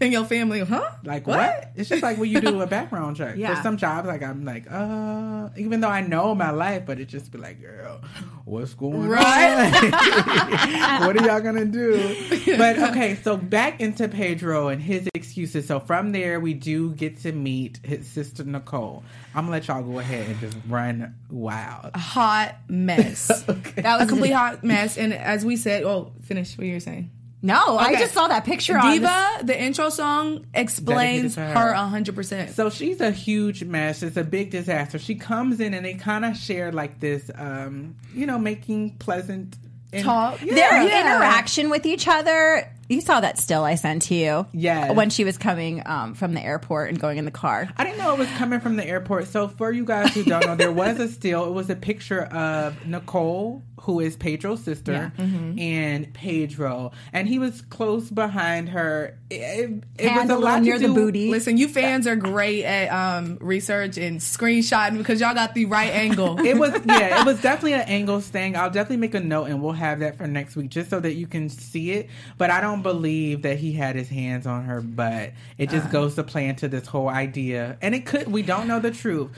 [0.00, 0.90] And your family, huh?
[1.04, 1.72] like what?
[1.76, 3.36] It's just like when you do a background check.
[3.36, 3.54] Yeah.
[3.54, 7.06] For some jobs, like I'm like, uh, even though I know my life, but it
[7.06, 8.00] just be like, girl,
[8.44, 9.72] what's going Right.
[9.84, 9.90] on?
[11.06, 12.16] what are y'all gonna do?
[12.56, 15.66] But okay, so back into Pedro and his excuses.
[15.66, 19.02] So from there, we do get to meet his sister Nicole.
[19.34, 21.94] I'm gonna let y'all go ahead and just run wild.
[21.96, 23.44] Hot mess.
[23.48, 23.82] okay.
[23.82, 24.96] That was a complete hot mess.
[24.96, 27.10] And as we said, oh, finish what you were saying.
[27.44, 31.46] No, I just saw that picture on Diva, the intro song explains her.
[31.46, 32.50] her a hundred percent.
[32.56, 34.02] So she's a huge mess.
[34.02, 34.98] It's a big disaster.
[34.98, 39.56] She comes in and they kind of share like this, um, you know, making pleasant
[39.92, 40.40] and- Talk.
[40.42, 40.54] Yeah.
[40.54, 41.00] Their Yeah.
[41.18, 42.68] interaction with each other.
[42.88, 44.46] You saw that still I sent to you.
[44.52, 44.94] Yes.
[44.94, 47.68] When she was coming um, from the airport and going in the car.
[47.78, 49.28] I didn't know it was coming from the airport.
[49.28, 51.46] So for you guys who don't know, there was a still.
[51.46, 55.58] It was a picture of Nicole, who is Pedro's sister, Mm-hmm.
[55.58, 59.18] and Pedro, and he was close behind her.
[59.30, 61.30] It, it, it was a a lot near to the do- booty.
[61.30, 65.90] Listen, you fans are great at um, research and screenshotting because y'all got the right
[65.90, 66.38] angle.
[66.44, 68.56] It was yeah, it was definitely an angles thing.
[68.56, 71.14] I'll definitely make a note and we'll have that for next week just so that
[71.14, 72.08] you can see it.
[72.38, 75.32] But I don't believe that he had his hands on her butt.
[75.58, 75.72] It Uh.
[75.72, 77.76] just goes to play into this whole idea.
[77.82, 79.30] And it could we don't know the truth.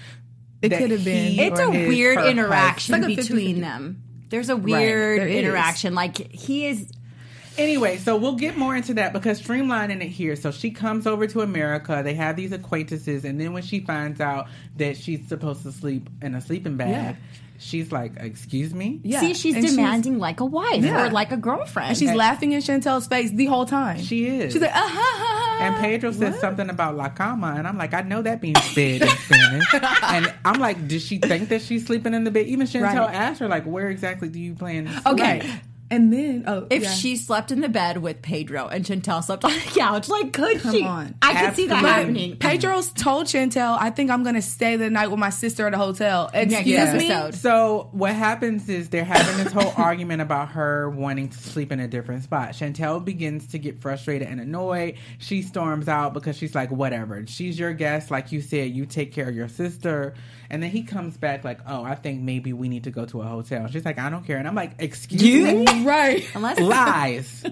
[0.63, 1.39] It could have been.
[1.39, 4.03] It's a weird interaction like a between them.
[4.29, 5.37] There's a weird there is.
[5.37, 5.95] interaction.
[5.95, 6.91] Like he is
[7.59, 10.37] Anyway, so we'll get more into that because streamlining it here.
[10.37, 12.03] So she comes over to America.
[12.05, 16.11] They have these acquaintances, and then when she finds out that she's supposed to sleep
[16.21, 17.15] in a sleeping bag, Yeah.
[17.59, 19.21] She's like, "Excuse me." Yeah.
[19.21, 21.07] see she's And demanding like a wife Yeah.
[21.07, 21.89] or like a girlfriend.
[21.91, 23.99] And she's laughing in Chantel's face the whole time.
[24.01, 24.53] She is.
[24.53, 25.65] She's like, ah, ha, ha, ha.
[25.67, 29.03] And Pedro says something about la cama, and I'm like, I know that means bed
[29.03, 29.75] in Spanish.
[30.03, 32.47] and I'm like, does she think that she's sleeping in the bed?
[32.47, 33.15] Even Chantel Right.
[33.15, 35.03] asked her, like, where exactly do you plan to sleep?
[35.91, 35.97] Okay.
[35.97, 36.91] And then, oh, If yeah.
[36.91, 40.61] she slept in the bed with Pedro and Chantel slept on the couch, like could
[40.61, 40.83] Come she?
[40.83, 41.15] on.
[41.23, 42.37] I could see that happening.
[42.41, 45.75] Pedro's told Chantel, I think I'm going to stay the night with my sister at
[45.75, 46.31] a hotel.
[46.35, 46.97] Excuse Yeah.
[46.97, 47.11] me?
[47.11, 47.35] episode.
[47.41, 51.81] So what happens is they're having this whole argument about her wanting to sleep in
[51.81, 52.51] a different spot.
[52.51, 54.95] Chantel begins to get frustrated and annoyed.
[55.19, 57.25] She storms out because she's like, whatever.
[57.27, 58.71] She's your guest, like you said.
[58.73, 60.15] You take care of your sister.
[60.51, 63.23] And then he comes back like, oh, I think maybe we need to go to
[63.23, 63.67] a hotel.
[63.69, 64.39] She's like, I don't care.
[64.39, 65.85] And I'm like, excuse me.
[65.85, 66.25] Right.
[66.35, 67.43] Unless lies,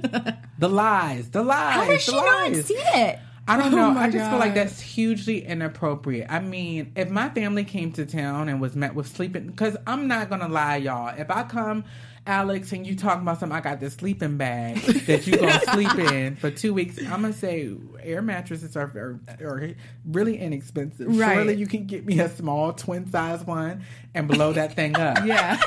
[0.58, 1.74] the lies, the lies.
[1.74, 3.18] how does the she not see it?
[3.46, 3.90] I don't Oh know.
[3.90, 6.28] my I just feel like that's hugely inappropriate.
[6.30, 10.08] I mean, if my family came to town and was met with sleeping, because I'm
[10.08, 11.14] not gonna lie, y'all.
[11.18, 11.84] If I come,
[12.26, 15.94] Alex, and you talking about something, I got this sleeping bag that you gonna sleep
[16.12, 16.98] in for two weeks.
[16.98, 19.70] I'm gonna say air mattresses are are, are
[20.06, 21.06] really inexpensive.
[21.18, 21.34] Right.
[21.34, 23.84] Surely you can get me a small twin size one
[24.14, 25.18] and blow that thing up.
[25.24, 25.58] Yeah.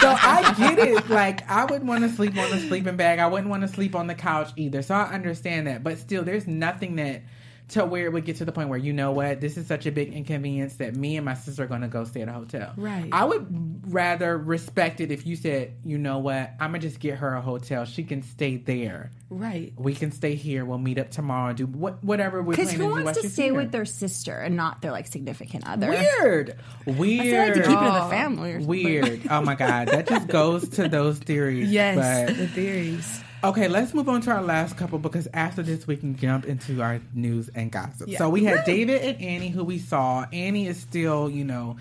[0.00, 1.08] So I get it.
[1.08, 3.18] Like I wouldn't want to sleep on the sleeping bag.
[3.18, 4.82] I wouldn't want to sleep on the couch either.
[4.82, 5.82] So I understand that.
[5.82, 7.22] But still, there's nothing that
[7.68, 9.86] to where it would get to the point where you know what, this is such
[9.86, 12.32] a big inconvenience that me and my sister are going to go stay at a
[12.32, 12.72] hotel.
[12.76, 13.08] Right.
[13.12, 17.18] I would rather respect it if you said, you know what, I'm gonna just get
[17.18, 17.84] her a hotel.
[17.84, 19.10] She can stay there.
[19.30, 19.72] right.
[19.76, 20.64] We can stay here.
[20.64, 23.54] We'll meet up tomorrow and do what whatever we're Because who wants to stay here.
[23.54, 25.88] with their sister and not their like significant other?
[25.88, 26.58] Weird.
[26.86, 27.34] Weird.
[27.34, 28.68] I like to keep it in the family or something.
[28.84, 29.22] Weird.
[29.30, 31.70] Oh my god, that just goes to those theories.
[31.72, 32.28] Yes.
[32.30, 33.21] But the theories.
[33.44, 36.80] Okay, let's move on to our last couple because after this we can jump into
[36.82, 38.08] our news and gossip.
[38.08, 38.18] Yeah.
[38.18, 40.26] So we had David and Annie who we saw.
[40.32, 41.76] Annie is still, you know,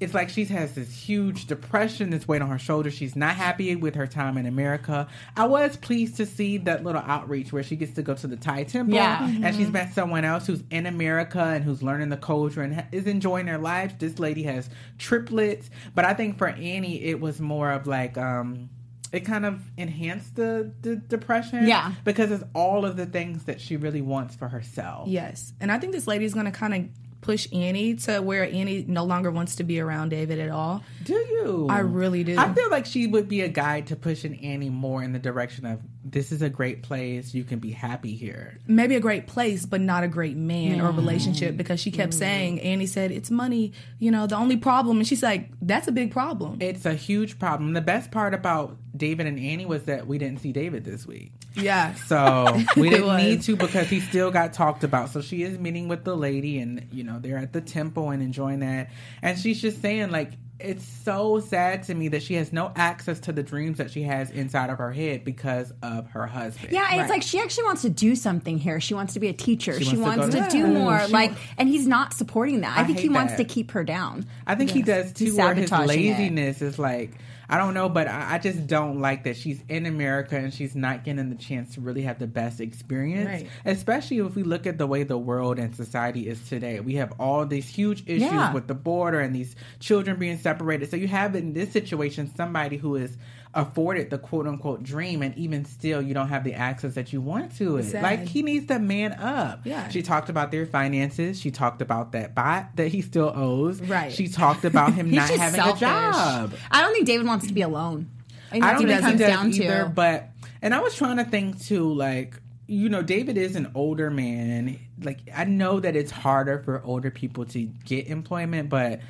[0.00, 2.94] it's like she has this huge depression that's weight on her shoulders.
[2.94, 5.06] She's not happy with her time in America.
[5.36, 8.36] I was pleased to see that little outreach where she gets to go to the
[8.36, 9.24] Thai temple Yeah.
[9.24, 13.06] and she's met someone else who's in America and who's learning the culture and is
[13.06, 13.94] enjoying their lives.
[13.98, 18.68] This lady has triplets, but I think for Annie, it was more of like, um,
[19.14, 21.68] it kind of enhanced the, the depression.
[21.68, 21.92] Yeah.
[22.02, 25.06] Because it's all of the things that she really wants for herself.
[25.06, 25.52] Yes.
[25.60, 26.86] And I think this lady's going to kind of
[27.20, 30.82] push Annie to where Annie no longer wants to be around David at all.
[31.04, 31.68] Do you?
[31.70, 32.36] I really do.
[32.36, 35.64] I feel like she would be a guide to pushing Annie more in the direction
[35.64, 37.34] of this is a great place.
[37.34, 38.58] You can be happy here.
[38.66, 42.18] maybe a great place, but not a great man or relationship because she kept mm.
[42.18, 44.98] saying, Annie said, it's money, you know, the only problem.
[44.98, 46.58] And she's like, that's a big problem.
[46.60, 47.72] It's a huge problem.
[47.72, 51.32] The best part about David and Annie was that we didn't see David this week.
[51.54, 51.94] yeah.
[51.94, 55.08] So we didn't need to because he still got talked about.
[55.08, 58.22] So she is meeting with the lady and, you know, they're at the temple and
[58.22, 58.90] enjoying that.
[59.22, 63.18] And she's just saying, like, it's so sad to me that she has no access
[63.20, 66.72] to the dreams that she has inside of her head because of her husband.
[66.72, 67.00] Yeah, Right.
[67.00, 68.80] it's like she actually wants to do something here.
[68.80, 69.76] She wants to be a teacher.
[69.78, 71.00] She She, wants to wants go to, to do more.
[71.06, 72.78] She like, and he's not supporting that.
[72.78, 73.38] I, I think he hate wants that.
[73.38, 74.26] to keep her down.
[74.46, 75.24] I think he does too.
[75.26, 77.10] He's Where his laziness is like,
[77.48, 80.74] I don't know, but I, I just don't like that she's in America and she's
[80.74, 83.26] not getting the chance to really have the best experience.
[83.42, 83.48] Right.
[83.64, 86.80] Especially if we look at the way the world and society is today.
[86.80, 88.52] We have all these huge issues Yeah.
[88.52, 90.90] with the border and these children being separated.
[90.90, 93.16] So you have in this situation somebody who is
[93.54, 97.20] afforded the quote unquote dream and even still you don't have the access that you
[97.20, 97.84] want to it.
[97.84, 98.02] Sad.
[98.02, 99.60] Like he needs to man up.
[99.64, 99.88] Yeah.
[99.88, 101.40] She talked about their finances.
[101.40, 103.80] She talked about that bot that he still owes.
[103.80, 104.12] Right.
[104.12, 105.82] She talked about him not having selfish.
[105.82, 106.54] a job.
[106.70, 108.10] I don't think David wants to be alone.
[108.52, 109.84] I, I don't think he comes does down either.
[109.84, 109.88] to.
[109.88, 110.28] But
[110.60, 114.78] and I was trying to think too, like you know, David is an older man.
[115.00, 119.00] Like I know that it's harder for older people to get employment, but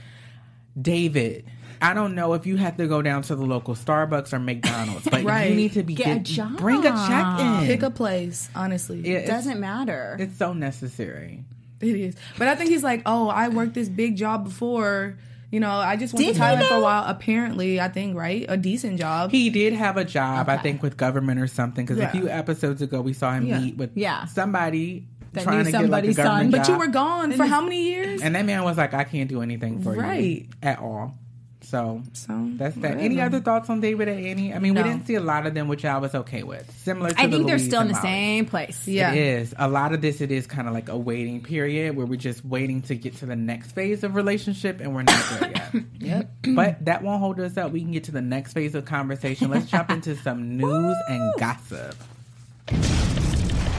[0.81, 1.45] David.
[1.83, 5.07] I don't know if you have to go down to the local Starbucks or McDonald's,
[5.11, 5.51] but Right.
[5.51, 6.57] you need to be Get a get- job.
[6.59, 7.67] Bring a check in.
[7.67, 9.05] Pick a place, honestly.
[9.07, 10.17] It doesn't matter.
[10.19, 11.45] It's so necessary.
[11.81, 12.15] It is.
[12.39, 15.19] But I think he's like, oh, I worked this big job before.
[15.51, 17.05] You know, I just went Did to Thailand for a while.
[17.07, 18.45] Apparently, I think, right?
[18.49, 19.31] A decent job.
[19.31, 21.85] He did have a job, I think, with government or something.
[21.85, 22.09] Because Yeah.
[22.09, 23.61] a few episodes ago, we saw him Yeah.
[23.61, 24.25] meet with Yeah.
[24.25, 26.15] somebody That trying knew to get like son.
[26.15, 28.23] government but you were gone for how many years?
[28.23, 30.23] and that man was like, "I can't do anything for Right.
[30.43, 31.15] you at all."
[31.63, 32.99] So, So, that's that.
[32.99, 34.53] Any other thoughts on David and Annie?
[34.53, 34.83] I mean, No.
[34.83, 36.71] we didn't see a lot of them, which I was okay with.
[36.83, 38.03] Similar to I the think they're Luis still in the Molly.
[38.07, 38.87] same place.
[38.87, 39.13] Yeah.
[39.13, 39.55] It is.
[39.59, 42.45] A lot of this, it is kind of like a waiting period where we're just
[42.45, 45.75] waiting to get to the next phase of relationship and we're not there yet.
[45.99, 46.31] Yep.
[46.55, 47.73] But that won't hold us up.
[47.73, 49.51] We can get to the next phase of conversation.
[49.51, 51.97] Let's jump into some news and gossip.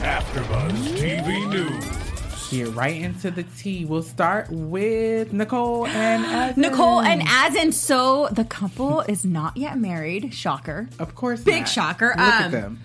[0.02, 2.50] AfterBuzz TV News.
[2.50, 3.84] Get right into the tea.
[3.84, 6.60] We'll start with Nicole and Evan.
[6.62, 7.72] Nicole and Azan.
[7.72, 10.32] So the couple is not yet married.
[10.34, 10.88] Shocker.
[10.98, 11.68] Of course, Big not.
[11.68, 12.08] shocker.
[12.08, 12.80] Look at Um, them.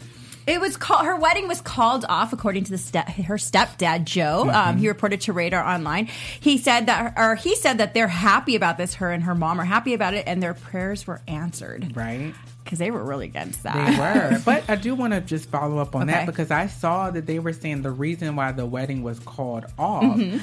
[0.47, 1.05] It was called.
[1.05, 4.45] Her wedding was called off, according to the step, her stepdad Joe.
[4.47, 4.49] Mm-hmm.
[4.69, 6.07] Um, he reported to Radar Online.
[6.39, 8.95] He said that, or he said that they're happy about this.
[8.95, 12.33] Her and her mom are happy about it, and their prayers were answered Right.
[12.63, 13.75] Because they were really against that.
[13.75, 14.41] They were.
[14.45, 16.11] but I do want to just follow up on Okay.
[16.11, 19.65] that because I saw that they were saying the reason why the wedding was called
[19.77, 20.03] off.
[20.03, 20.37] Mm-hmm.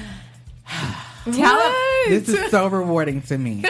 [1.33, 1.75] Tell
[2.07, 3.63] This is so rewarding to me.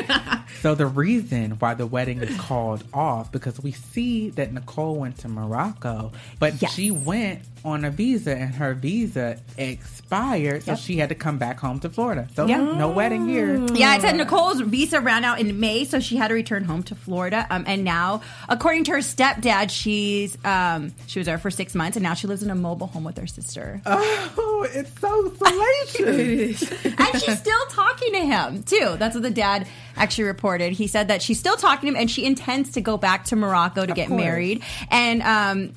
[0.62, 5.18] So the reason why the wedding is called off because we see that Nicole went
[5.20, 6.74] to Morocco, but Yes.
[6.74, 10.80] she went on a visa and her visa expired, so Yep.
[10.80, 12.28] she had to come back home to Florida.
[12.36, 12.58] So Yeah.
[12.58, 13.66] no wedding here.
[13.74, 16.84] Yeah, it said Nicole's visa ran out in May, so she had to return home
[16.84, 17.46] to Florida.
[17.50, 21.98] Um, and now, according to her stepdad, she's um, she was there for six months,
[21.98, 23.82] and now she lives in a mobile home with her sister.
[24.62, 26.72] Oh, it's so salacious.
[26.86, 28.96] and she's still talking to him too.
[28.98, 30.49] That's what the dad actually reported.
[30.58, 33.36] He said that she's still talking to him, and she intends to go back to
[33.36, 34.20] Morocco to get course.
[34.22, 34.64] married.
[34.90, 35.74] And um,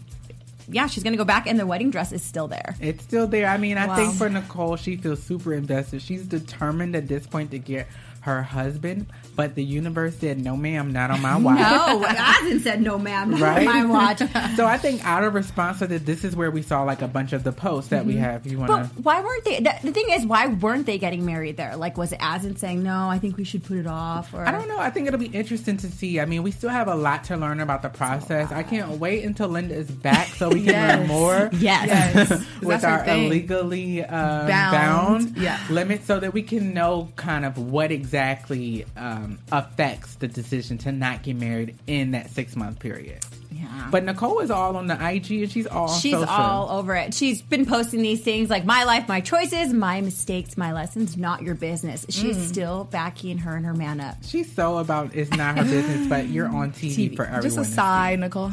[0.69, 2.75] yeah, she's going to go back, and the wedding dress is still there.
[2.81, 3.47] It's still there.
[3.49, 3.97] I mean, I Wow.
[3.97, 6.01] think for Nicole, she feels super invested.
[6.03, 7.87] She's determined at this point to get
[8.21, 12.83] her husband, but the universe said, "No, ma'am, not on my watch." No, Azan said
[12.83, 13.65] no, ma'am, not Right?
[13.67, 14.19] my watch.
[14.57, 17.09] so I think out of response to this, this is where we saw like a
[17.09, 18.47] bunch of the posts that we have.
[18.47, 19.03] You want But to?
[19.03, 19.61] why weren't they?
[19.61, 21.77] The, the thing is, why weren't they getting married there?
[21.77, 23.09] Like, was it Azan saying no?
[23.09, 24.33] I think we should put it off.
[24.35, 24.79] Or I don't know.
[24.79, 26.21] I think it'll be interesting to see.
[26.21, 28.51] I mean, we still have a lot to learn about the process.
[28.53, 31.51] I can't wait until Linda is back so we can learn more.
[31.63, 31.87] Yes.
[32.15, 32.45] Yes.
[32.63, 35.37] with our illegally um, bound, Bound.
[35.37, 35.59] Yeah.
[35.71, 40.93] limits so that we can know kind of what exactly um, affects the decision to
[40.93, 43.19] not get married in that six month period.
[43.51, 43.89] Yeah.
[43.91, 46.29] But Nicole is all on the IG and she's all She's social.
[46.29, 47.15] all over it.
[47.15, 51.43] She's been posting these things like my life, my choices, my mistakes, my lessons, not
[51.43, 52.05] your business.
[52.09, 52.49] She's Mm.
[52.49, 54.17] still backing her and her man up.
[54.25, 57.43] She's so about it's not her business, but you're on TV, for everyone.
[57.43, 58.51] Just a sigh, Nicole.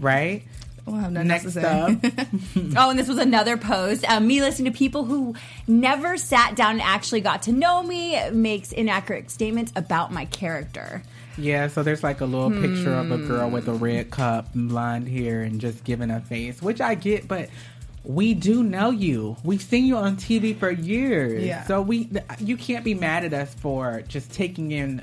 [0.00, 0.42] Right?
[0.90, 1.62] Don't have nothing Next to say.
[1.64, 1.90] up,
[2.76, 4.08] Oh, and this was another post.
[4.10, 5.34] Um, me listening to people who
[5.66, 11.02] never sat down and actually got to know me makes inaccurate statements about my character.
[11.36, 11.68] yeah.
[11.68, 13.84] So there's like a little picture of a girl with a Hmm.
[13.84, 17.48] red cup, and blonde hair, and just giving a face, which I get, but.
[18.04, 19.36] We do know you.
[19.44, 21.44] We've seen you on TV for years.
[21.44, 21.64] Yeah.
[21.66, 25.02] So we, you can't be mad at us for just taking in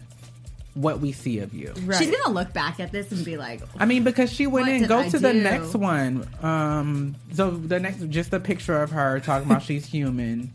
[0.75, 1.73] what we see of you.
[1.83, 1.97] Right.
[1.97, 4.75] She's gonna look back at this and be like, I mean, because she went What
[4.75, 4.83] in.
[4.87, 6.27] Go I to the next one.
[6.43, 10.51] Um, so the next, just a picture of her talking about she's human,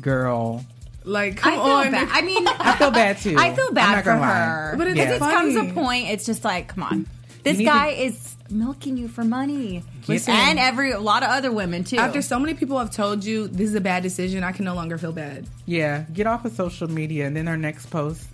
[0.00, 0.64] girl.
[1.04, 1.90] Like, I come feel on.
[1.92, 2.08] bad.
[2.10, 3.36] I mean, I feel bad too.
[3.38, 4.34] I feel bad for gonna lie.
[4.34, 4.74] her.
[4.76, 5.14] But it's Yeah.
[5.14, 6.08] It comes a point.
[6.08, 7.06] It's just like, come on,
[7.44, 10.32] this guy to- is milking you for money, Listen.
[10.34, 11.96] and every a lot of other women too.
[11.98, 14.74] After so many people have told you this is a bad decision, I can no
[14.74, 15.46] longer feel bad.
[15.66, 18.26] Yeah, get off of social media, and then her next post.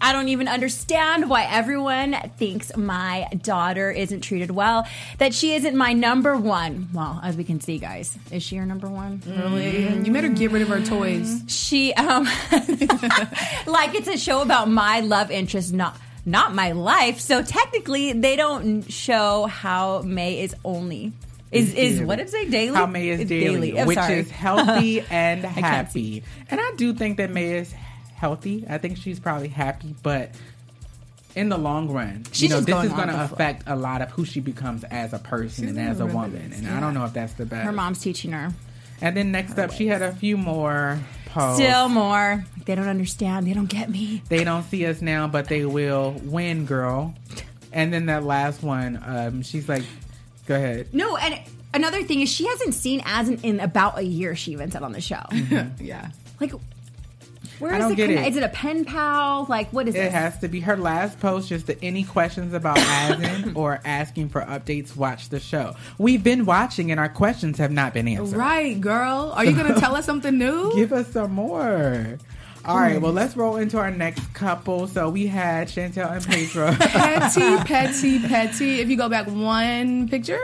[0.00, 4.86] I don't even understand why everyone thinks my daughter isn't treated well.
[5.18, 6.88] That she isn't my number one.
[6.92, 9.22] Well, as we can see, guys, is she your number one?
[9.26, 9.88] Really?
[10.04, 11.42] You better get rid of her toys.
[11.48, 12.24] She um
[13.66, 17.20] like it's a show about my love interest, not not my life.
[17.20, 21.12] So technically, they don't show how May is only
[21.50, 22.04] is is daily.
[22.04, 22.76] what did it say daily?
[22.76, 24.18] How May is It's daily, which sorry.
[24.20, 26.22] is healthy and happy.
[26.50, 27.72] And I do think that May is
[28.18, 28.64] healthy.
[28.68, 30.30] I think she's probably happy, but
[31.34, 33.34] in the long run, you She's know, just this going is going to with the
[33.34, 36.50] affect a lot of who she becomes as a person She's and as a woman.
[36.50, 37.64] this, And I don't know if that's the best.
[37.64, 38.52] Her mom's teaching her.
[39.00, 41.62] And then next up, she had a few more posts.
[41.62, 42.44] Still more.
[42.64, 43.46] They don't understand.
[43.46, 44.22] They don't get me.
[44.28, 47.14] They don't see us now, but they will win, girl.
[47.72, 49.84] And then that last one, um, she's like,
[50.46, 50.88] go ahead.
[50.92, 51.38] No, and
[51.72, 54.34] another thing is she hasn't seen Azan, in about a year.
[54.34, 55.22] She even said on the show,
[55.78, 56.10] Yeah.
[56.40, 56.52] like,
[57.60, 57.96] where I is don't it?
[57.96, 58.28] get conne- it.
[58.28, 59.46] Is it a pen pal?
[59.48, 61.48] Like, what is It It has to be her last post.
[61.48, 65.76] Just the, any questions about Azan or asking for updates, watch the show.
[65.98, 68.36] We've been watching, and our questions have not been answered.
[68.36, 69.32] Right, girl.
[69.34, 70.72] Are you going to tell us something new?
[70.76, 72.18] Give us some more.
[72.68, 74.86] All right, well, let's roll into our next couple.
[74.88, 76.72] So we had Chantel and Pedro.
[76.78, 78.80] petty, petty, petty.
[78.80, 80.38] If you go back one picture,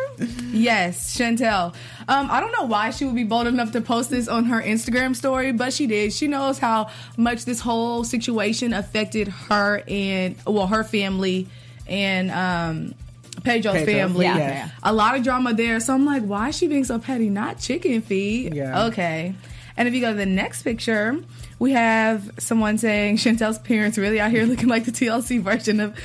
[0.51, 1.75] yes, Chantel.
[2.09, 4.63] Um, I don't know why she would be bold enough to post this on her
[4.63, 6.15] Instagram story, but she did.
[6.15, 6.89] She knows how
[7.19, 11.47] much this whole situation affected her and well, her family
[11.87, 12.95] and um,
[13.43, 14.25] Pedro's Pedro's, family.
[14.25, 14.37] yeah.
[14.39, 14.69] Yeah.
[14.83, 15.79] A lot of drama there.
[15.79, 17.29] So I'm like, why is she being so petty?
[17.29, 18.55] Not chicken feet.
[18.55, 18.87] Yeah.
[18.87, 19.35] Okay.
[19.77, 21.19] And if you go to the next picture,
[21.59, 25.99] we have someone saying Chantel's parents really out here looking like the TLC version of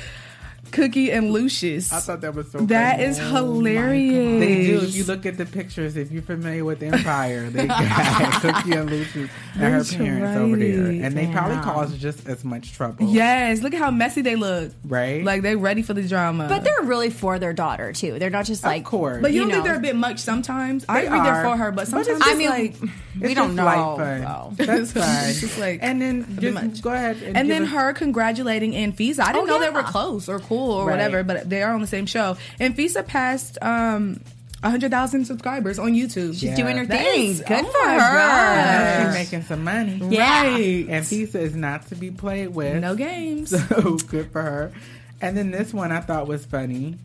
[0.72, 1.92] Cookie and Lucious.
[1.92, 3.04] I thought that was so That funny.
[3.04, 4.40] is oh hilarious.
[4.40, 4.80] They do.
[4.80, 8.90] If you look at the pictures, if you're familiar with Empire, they got Cookie and
[8.90, 11.64] Lucious and her That's parents over there, and they probably Damn.
[11.64, 13.06] cause just as much trouble.
[13.06, 14.72] Yes, look at how messy they look.
[14.84, 15.24] Right?
[15.24, 16.46] Like they're ready for the drama.
[16.48, 18.18] But they're really for their daughter too.
[18.18, 19.22] They're not just like of course.
[19.22, 20.84] but you, you don't think they're a bit much sometimes?
[20.88, 22.76] I They agree they're for her, but But sometimes it's it's I mean, like
[23.20, 23.96] we It's don't just light know.
[23.96, 24.20] fun.
[24.56, 24.64] though.
[24.66, 25.28] That's fine.
[25.30, 29.20] It's just like and then just go ahead and, and then us- her congratulating Anfisa.
[29.20, 30.92] I didn't Oh, know they were close or cool or Right.
[30.92, 32.36] whatever, but they are on the same show.
[32.60, 34.20] Anfisa passed um,
[34.62, 36.38] 100,000 subscribers on YouTube.
[36.38, 37.36] She's Doing her That thing.
[37.38, 37.98] Good oh for her.
[37.98, 39.06] gosh.
[39.06, 39.98] She's making some money.
[40.10, 40.42] Yeah.
[40.42, 40.86] Right.
[40.88, 42.80] And pizza is not to be played with.
[42.80, 43.50] No games.
[43.68, 44.72] So good for her.
[45.22, 46.96] And then this one I thought was funny.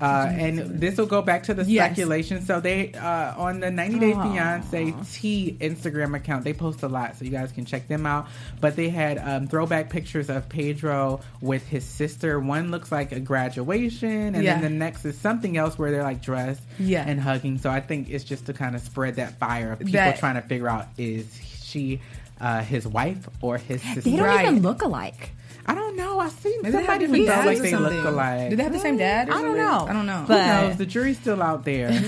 [0.00, 1.86] Uh, and this will go back to the Yes.
[1.92, 2.44] speculation.
[2.44, 7.16] So they uh, on the 90 Day Fiance T Instagram account, they post a lot,
[7.16, 8.28] so you guys can check them out.
[8.60, 12.38] But they had um, throwback pictures of Pedro with his sister.
[12.38, 14.60] One looks like a graduation, and Yeah.
[14.60, 17.04] then the next is something else where they're like dressed Yeah.
[17.06, 17.58] and hugging.
[17.58, 20.34] So I think it's just to kind of spread that fire of people That- trying
[20.34, 21.26] to figure out is
[21.62, 22.00] she
[22.38, 24.02] uh, his wife or his sister.
[24.02, 24.46] They don't Right.
[24.46, 25.30] even look alike.
[25.68, 26.18] I don't know.
[26.20, 27.96] I seen Maybe they have somebody different who felt dads like they something.
[27.96, 28.50] look alike.
[28.50, 29.28] Did they have the same dad?
[29.28, 29.86] or I don't know.
[29.88, 30.24] I don't know.
[30.26, 30.76] But- Who knows?
[30.78, 31.88] The jury's still out there.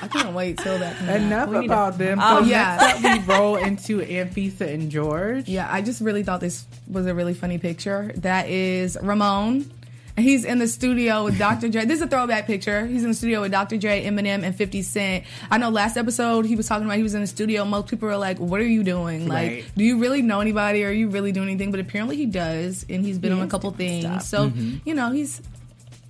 [0.00, 0.96] I can't wait till that.
[0.96, 1.10] comes.
[1.10, 2.18] Enough We need to- about them.
[2.22, 2.76] Oh, so yeah.
[2.80, 5.48] next up, we roll into Anfisa and George.
[5.48, 8.12] Yeah, I just really thought this was a really funny picture.
[8.16, 9.70] That is Ramon.
[10.18, 11.68] And He's in the studio with Dr.
[11.68, 11.84] Dre.
[11.84, 12.84] This is a throwback picture.
[12.84, 13.76] He's in the studio with Dr.
[13.76, 15.24] Dre, Eminem, and 50 Cent.
[15.48, 17.64] I know last episode he was talking about he was in the studio.
[17.64, 19.28] Most people are like, What are you doing?
[19.28, 19.64] Like, Right.
[19.76, 20.82] do you really know anybody?
[20.84, 21.70] Or Are you really doing anything?
[21.70, 22.84] But apparently he does.
[22.90, 24.06] And he's been on a couple things.
[24.06, 24.22] stuff.
[24.22, 24.78] So, Mm-hmm.
[24.88, 25.40] you know, he's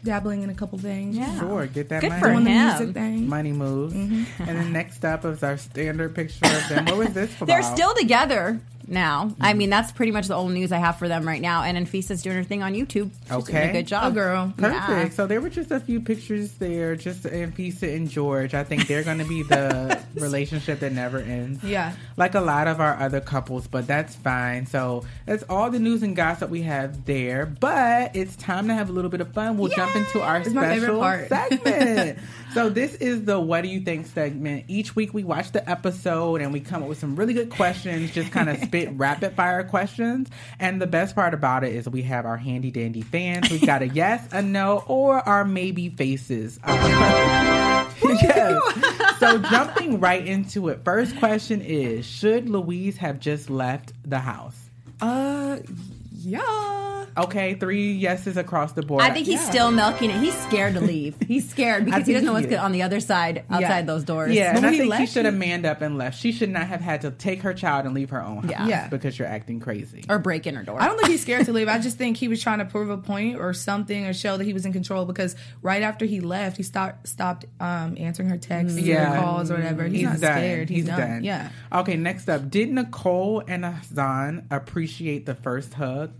[0.04, 1.14] dabbling in a couple things.
[1.14, 1.38] Yeah.
[1.38, 2.20] Sure, get that Good money.
[2.22, 2.66] for Doing the him.
[2.78, 3.28] music thing.
[3.28, 3.92] Money moves.
[3.92, 4.42] Mm-hmm.
[4.48, 6.86] And then next up is our standard picture of them.
[6.86, 7.44] What was this for?
[7.46, 8.59] They're still together
[8.89, 9.34] now.
[9.41, 11.62] I mean, that's pretty much the only news I have for them right now.
[11.62, 13.11] And Anfisa's doing her thing on YouTube.
[13.11, 13.68] She's doing Okay.
[13.70, 14.05] a good job.
[14.05, 14.53] Oh, girl.
[14.57, 14.89] Perfect.
[14.89, 15.09] Yeah.
[15.11, 18.55] So there were just a few pictures there, just Anfisa and George.
[18.55, 21.62] I think they're going to be the relationship that never ends.
[21.64, 21.93] Yeah.
[22.16, 24.66] Like a lot of our other couples, but that's fine.
[24.66, 27.47] So that's all the news and gossip we have there.
[27.47, 29.59] But it's time to have a little bit of fun.
[29.59, 31.28] We'll jump into our It's my favorite special part.
[31.28, 32.18] segment.
[32.55, 34.64] so this is the What Do You Think segment.
[34.68, 38.11] Each week we watch the episode and we come up with some really good questions,
[38.12, 40.28] just kind of spit rapid fire questions.
[40.59, 43.51] And the best part about it is we have our handy dandy fans.
[43.51, 46.59] We've got a yes, a no, or our maybe faces.
[46.64, 49.18] Uh, yes.
[49.18, 54.70] So jumping right into it, first question is Should Luis have just left the house?
[55.01, 55.59] Uh,
[56.29, 56.87] yeah.
[57.16, 59.03] Okay, three yeses across the board.
[59.03, 60.20] I think he's still milking it.
[60.20, 61.16] He's scared to leave.
[61.26, 62.55] He's scared because he doesn't know what's is.
[62.57, 64.33] on the other side, outside those doors.
[64.33, 66.18] Yeah, But and I think he left, should have manned up and left.
[66.18, 68.66] She should not have had to take her child and leave her own house Yeah.
[68.68, 68.89] Yeah.
[68.89, 70.05] because you're acting crazy.
[70.09, 70.81] Or break in her door.
[70.81, 71.66] I don't think he's scared to leave.
[71.68, 74.45] I just think he was trying to prove a point or something or show that
[74.45, 78.39] he was in control because right after he left, he stopped stopped um, answering her
[78.39, 79.12] texts Yeah.
[79.12, 79.85] or calls or whatever.
[79.89, 80.39] He's, not done.
[80.39, 80.68] scared.
[80.68, 81.24] He's, done.
[81.24, 81.51] Yeah.
[81.72, 82.49] Okay, next up.
[82.49, 86.12] Did Nicole and Azan appreciate the first hug?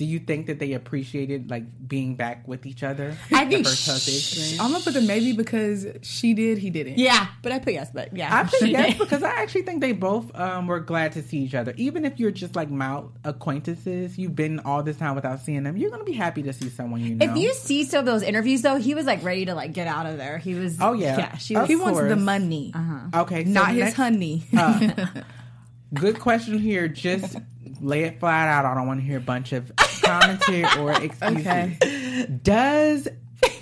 [0.00, 3.14] Do you think that they appreciated like being back with each other?
[3.30, 6.70] I think first hug they sh- I'm gonna put the maybe because she did, he
[6.70, 6.96] didn't.
[6.96, 8.34] yeah, but I put yes, but yeah.
[8.34, 11.54] I put yes because I actually think they both um, were glad to see each
[11.54, 11.74] other.
[11.76, 15.76] Even if you're just like mouth acquaintances, you've been all this time without seeing them.
[15.76, 17.26] You're gonna be happy to see someone you know.
[17.30, 19.86] If you see some of those interviews, though, he was like ready to like get
[19.86, 20.38] out of there.
[20.38, 20.78] He was.
[20.80, 21.18] Oh, yeah.
[21.18, 21.36] yeah.
[21.36, 21.68] She was.
[21.68, 22.18] He wants the course.
[22.20, 22.72] money,
[23.14, 24.44] okay, so not his next- honey.
[25.92, 26.88] Good question here.
[26.88, 27.36] Just
[27.80, 28.64] lay it flat out.
[28.64, 29.72] I don't want to hear a bunch of
[30.10, 31.46] commentary or excuses.
[31.46, 32.26] Okay.
[32.42, 33.08] Does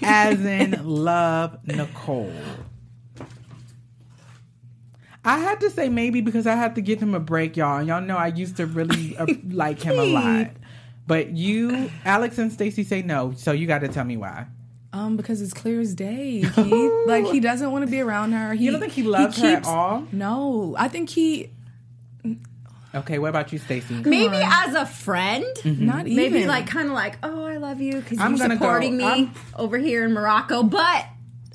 [0.03, 2.32] Azan love Nicole?
[5.24, 7.82] I had to say maybe because I had to give him a break, y'all.
[7.82, 10.51] Y'all know I used to really uh, like him a lot.
[11.07, 14.46] But you, Alex and Stacey say no, so you got to tell me why.
[14.92, 16.40] um, because it's clear as day.
[16.42, 18.55] He, like he doesn't want to be around her.
[18.55, 20.07] He, You don't think he loves her at all?
[20.12, 21.51] No, I think he
[22.95, 23.95] Okay, what about you, Stacey?
[23.95, 25.84] Maybe as a friend, mm-hmm.
[25.84, 26.16] not even.
[26.32, 28.97] maybe like kind of like, oh, I love you because I'm you're gonna go- supporting
[28.97, 31.05] me I'm- over here in Morocco, but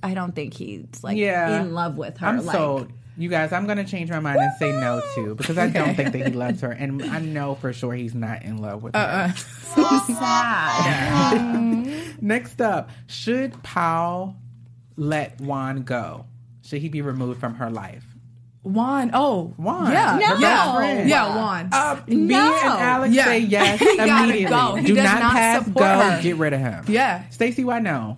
[0.03, 1.61] I don't think he's like Yeah.
[1.61, 2.27] in love with her.
[2.27, 2.91] I'm like, sold.
[3.17, 6.13] You guys, I'm gonna change my mind and say no too because I don't think
[6.13, 8.99] that he loves her, and I know for sure he's not in love with her.
[9.01, 9.31] Uh-uh.
[9.33, 12.03] So sad.
[12.21, 14.35] Next up, should Paola
[14.97, 16.25] let Juan go?
[16.63, 18.05] Should he be removed from her life?
[18.63, 19.11] Juan.
[19.13, 21.09] Oh, Juan, Yeah, her yeah, best friend.
[21.09, 21.35] yeah.
[21.35, 21.69] Juan.
[21.71, 22.53] Uh, me No.
[22.63, 23.25] and Alex Yeah.
[23.25, 24.45] say yes He gotta immediately.
[24.45, 24.75] go.
[24.75, 25.99] He Do does not, not pass support go.
[25.99, 26.21] her.
[26.21, 26.85] Get rid of him.
[26.87, 27.23] Yeah.
[27.29, 28.17] Stacey, why no?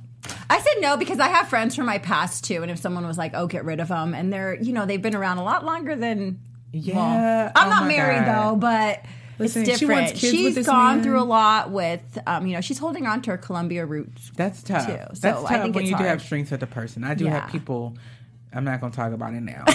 [0.49, 3.17] I said no because I have friends from my past too, and if someone was
[3.17, 5.65] like, "Oh, get rid of them," and they're you know they've been around a lot
[5.65, 6.39] longer than
[6.71, 6.95] Yeah.
[6.95, 8.51] Well, I'm Oh not married God.
[8.51, 9.05] though, but
[9.39, 10.01] Listen, it's she different.
[10.01, 11.03] wants kids She's with this gone man.
[11.03, 14.31] through a lot with, um, you know, she's holding on to her Colombia roots.
[14.35, 14.85] That's tough.
[14.87, 14.93] too.
[14.93, 17.03] That's So tough I think when it's you do have strengths with a person.
[17.03, 17.41] I do Yeah.
[17.41, 17.95] have people.
[18.55, 19.65] I'm not going to talk about it now.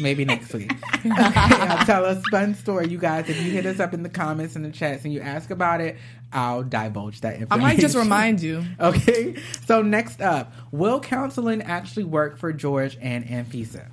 [0.00, 0.72] Maybe next week.
[0.94, 3.28] Okay, I'll tell a fun story, you guys.
[3.28, 5.80] If you hit us up in the comments and the chats and you ask about
[5.80, 5.96] it,
[6.32, 7.52] I'll divulge that information.
[7.52, 8.64] I might just remind you.
[8.80, 9.36] Okay.
[9.66, 13.88] So next up, will counseling actually work for George and Anfisa?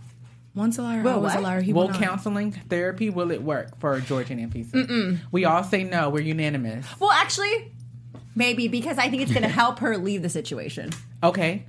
[0.54, 1.62] Once a liar, Well, always a liar.
[1.62, 2.00] He will will not.
[2.02, 5.20] counseling therapy will it work for George and Anfisa?
[5.32, 6.10] We all say no.
[6.10, 6.86] We're unanimous.
[7.00, 7.72] Well, actually,
[8.36, 10.92] maybe because I think it's going to help her leave the situation.
[11.24, 11.66] Okay.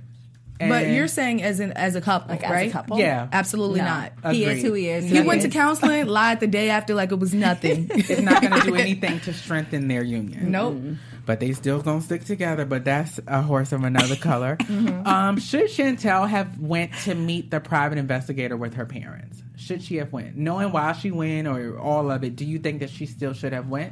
[0.59, 2.69] But you're saying as an as a couple, Like as right?
[2.69, 2.97] a couple.
[2.99, 3.27] Yeah.
[3.31, 3.85] Absolutely No.
[4.23, 4.33] not.
[4.33, 5.05] He is who he is.
[5.05, 7.87] He went to counseling, lied the day after like it was nothing.
[7.93, 10.51] it's not going to do anything to strengthen their union.
[10.51, 10.77] Nope.
[11.25, 12.63] But they still gonna stick together.
[12.65, 14.57] But that's a horse of another color.
[15.05, 19.43] um, should Chantel have went to meet the private investigator with her parents?
[19.57, 22.35] Should she have went, knowing why she went or all of it?
[22.37, 23.91] Do you think that she still should have went?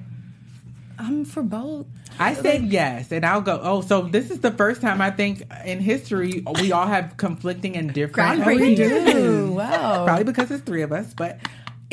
[0.97, 1.85] I'm for both.
[2.17, 3.59] I said yes, and I'll go.
[3.61, 7.75] Oh, so this is the first time I think in history we all have conflicting
[7.75, 8.41] and different.
[8.41, 9.15] Groundbreaking.
[9.15, 10.05] Ooh, wow.
[10.05, 11.13] Probably because it's three of us.
[11.13, 11.39] But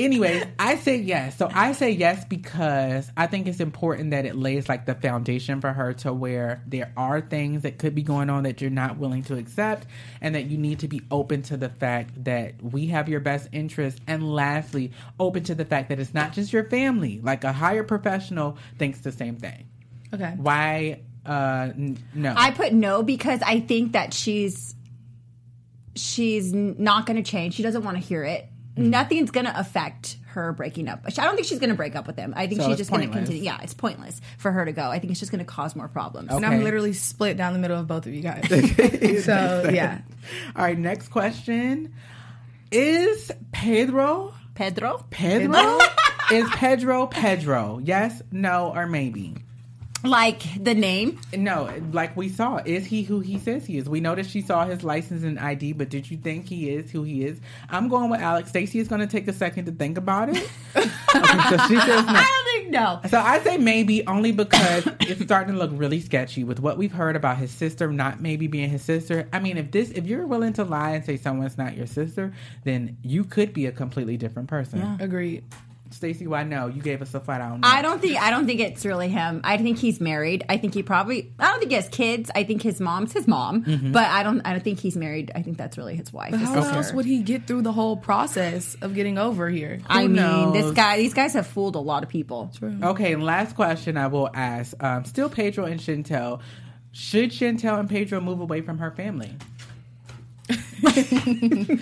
[0.05, 1.37] anyways, I say yes.
[1.37, 5.61] So I say yes because I think it's important that it lays like the foundation
[5.61, 8.99] for her to where there are things that could be going on that you're not
[8.99, 9.87] willing to accept
[10.21, 13.49] and that you need to be open to the fact that we have your best
[13.53, 13.99] interest.
[14.07, 17.21] And lastly, open to the fact that it's not just your family.
[17.23, 19.69] Like a higher professional thinks the same thing.
[20.15, 20.35] Okay.
[20.37, 22.35] Why uh n- no.
[22.37, 24.75] I put no because I think that she's
[25.95, 27.55] she's not going to change.
[27.55, 28.49] She doesn't want to hear it.
[28.77, 28.91] Mm-hmm.
[28.91, 31.01] Nothing's going to affect her breaking up.
[31.07, 32.33] I don't think she's going to break up with him.
[32.37, 33.43] I think So she's just going to continue.
[33.43, 34.89] Yeah, it's pointless for her to go.
[34.89, 36.31] I think it's just going to cause more problems.
[36.31, 38.49] And I'm literally split down the middle of both of you guys.
[39.25, 40.01] so yeah.
[40.57, 41.95] All right, next question.
[42.71, 45.05] Is Pedro Pedro?
[45.11, 45.79] Pedro?
[46.31, 47.81] is Pedro Pedro?
[47.83, 49.35] Yes, no, or maybe?
[50.05, 51.21] Like the name?
[51.33, 53.89] No, like we saw, is he who he says he is?
[53.89, 56.91] We know that she saw his license and ID, but did you think he is
[56.91, 57.41] who he is?
[57.71, 58.49] I'm going with Alex.
[58.49, 60.51] Stacey is going to take a second to think about it.
[60.77, 60.87] okay,
[61.49, 62.13] so she says no.
[62.13, 63.01] I don't think no.
[63.09, 66.93] So I say maybe only because it's starting to look really sketchy with what we've
[66.93, 69.29] heard about his sister not maybe being his sister.
[69.33, 72.33] I mean, if this if you're willing to lie and say someone's not your sister,
[72.65, 74.97] then you could be a completely different person.
[75.01, 75.45] Agreed.
[75.93, 76.67] Stacey, why no?
[76.67, 77.69] You gave us a flat out no.
[77.69, 79.41] I don't think I don't think it's really him.
[79.45, 80.45] I think he's married.
[80.49, 82.31] I think he probably I don't think he has kids.
[82.35, 83.93] I think his mom's his mom, Mm-hmm.
[83.93, 85.31] but I don't I don't think he's married.
[85.35, 86.33] I think that's really his wife.
[86.33, 86.77] his How sister.
[86.77, 89.81] else would he get through the whole process of getting over here?
[89.87, 90.53] I Who mean, knows?
[90.55, 92.51] this guy these guys have fooled a lot of people.
[92.63, 94.75] Okay, and last question I will ask.
[94.83, 96.41] Um, still Pedro and Chantel.
[96.93, 99.31] Should Chantel and Pedro move away from her family?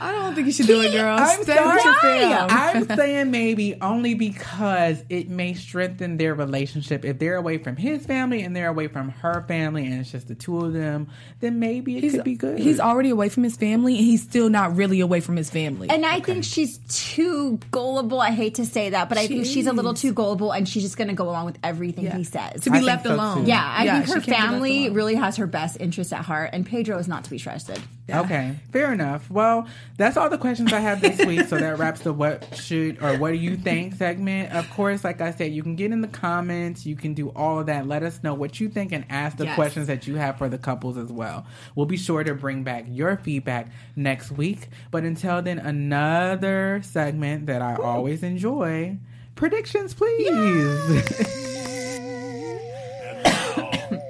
[0.00, 1.16] I don't think you should do it, girl.
[1.18, 1.74] I'm Stay sorry.
[1.76, 7.04] with your I'm saying maybe only because it may strengthen their relationship.
[7.04, 10.28] If they're away from his family and they're away from her family and it's just
[10.28, 11.08] the two of them,
[11.40, 12.58] then maybe it He's, could be good.
[12.58, 15.88] he's already away from his family, and he's still not really away from his family.
[15.90, 18.20] And I think she's too gullible.
[18.20, 20.82] I hate to say that, but I think she's a little too gullible, and she's
[20.82, 22.16] just going to go along with everything Yeah.
[22.16, 22.62] he says.
[22.62, 23.44] to be I left alone.
[23.44, 23.48] too.
[23.50, 26.24] yeah, I Yeah, think her can't be left family really has her best interest at
[26.24, 27.78] heart, and Pedro is not to be trusted.
[28.08, 29.30] Okay, fair enough.
[29.30, 31.46] Well, that's all the questions I have this week.
[31.46, 34.52] So that wraps the what should or what do you think segment.
[34.52, 36.84] Of course, like I said, you can get in the comments.
[36.84, 37.86] You can do all of that.
[37.86, 39.54] Let us know what you think and ask the Yes.
[39.54, 41.46] questions that you have for the couples as well.
[41.76, 44.68] We'll be sure to bring back your feedback next week.
[44.90, 48.98] But until then, another segment that I always enjoy.
[49.36, 50.26] Predictions, please.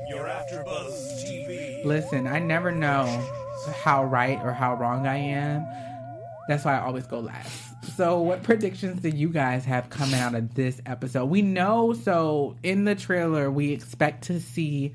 [0.09, 1.85] You're AfterBuzz TV.
[1.85, 3.05] Listen, I never know
[3.83, 5.67] how right or how wrong I am.
[6.49, 7.71] That's why I always go last.
[7.97, 11.27] So, what predictions do you guys have coming out of this episode?
[11.27, 14.95] We know, so in the trailer, we expect to see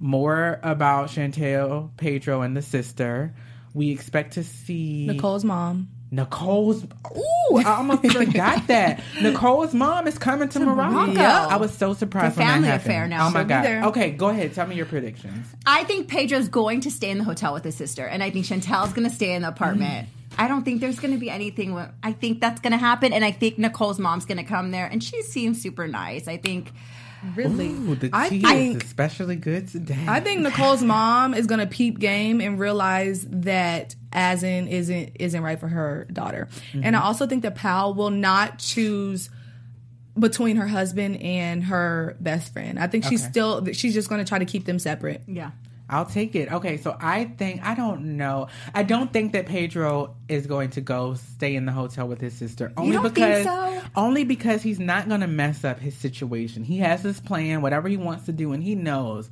[0.00, 3.34] more about Chantel, Pedro, and the sister.
[3.74, 5.88] We expect to see Nicole's mom.
[6.10, 6.84] Nicole's.
[6.84, 11.12] Ooh, I almost forgot that Nicole's mom is coming to Morocco.
[11.12, 11.20] Morocco.
[11.20, 12.86] I was so surprised The when that family happened.
[12.90, 13.26] affair now.
[13.26, 13.64] Oh my god.
[13.64, 13.84] there.
[13.86, 14.54] Okay, go ahead.
[14.54, 15.46] Tell me your predictions.
[15.66, 18.46] I think Pedro's going to stay in the hotel with his sister, and I think
[18.46, 20.08] Chantel's going to stay in the apartment.
[20.38, 21.76] I don't think there's going to be anything.
[22.02, 24.86] I think that's going to happen, and I think Nicole's mom's going to come there,
[24.86, 26.26] and she seems super nice.
[26.28, 26.72] I think.
[27.34, 27.68] Really?
[27.68, 30.04] Ooh, the I tea think- is especially good today.
[30.06, 35.58] I think Nicole's mom is gonna peep game and realize that Azan isn't isn't right
[35.58, 36.48] for her daughter.
[36.72, 36.94] And Mm-hmm.
[36.94, 39.30] I also think that Paola will not choose
[40.18, 42.78] between her husband and her best friend.
[42.78, 43.30] I think she's Okay.
[43.30, 45.22] still she's just gonna try to keep them separate.
[45.26, 45.50] Yeah.
[45.90, 46.52] I'll take it.
[46.52, 48.48] Okay, so I think I don't know.
[48.74, 52.34] I don't think that Pedro is going to go stay in the hotel with his
[52.34, 52.72] sister.
[52.76, 53.82] Only don't think because so?
[53.96, 56.64] only because he's not going to mess up his situation.
[56.64, 59.30] He has his plan, whatever he wants to do, and he knows.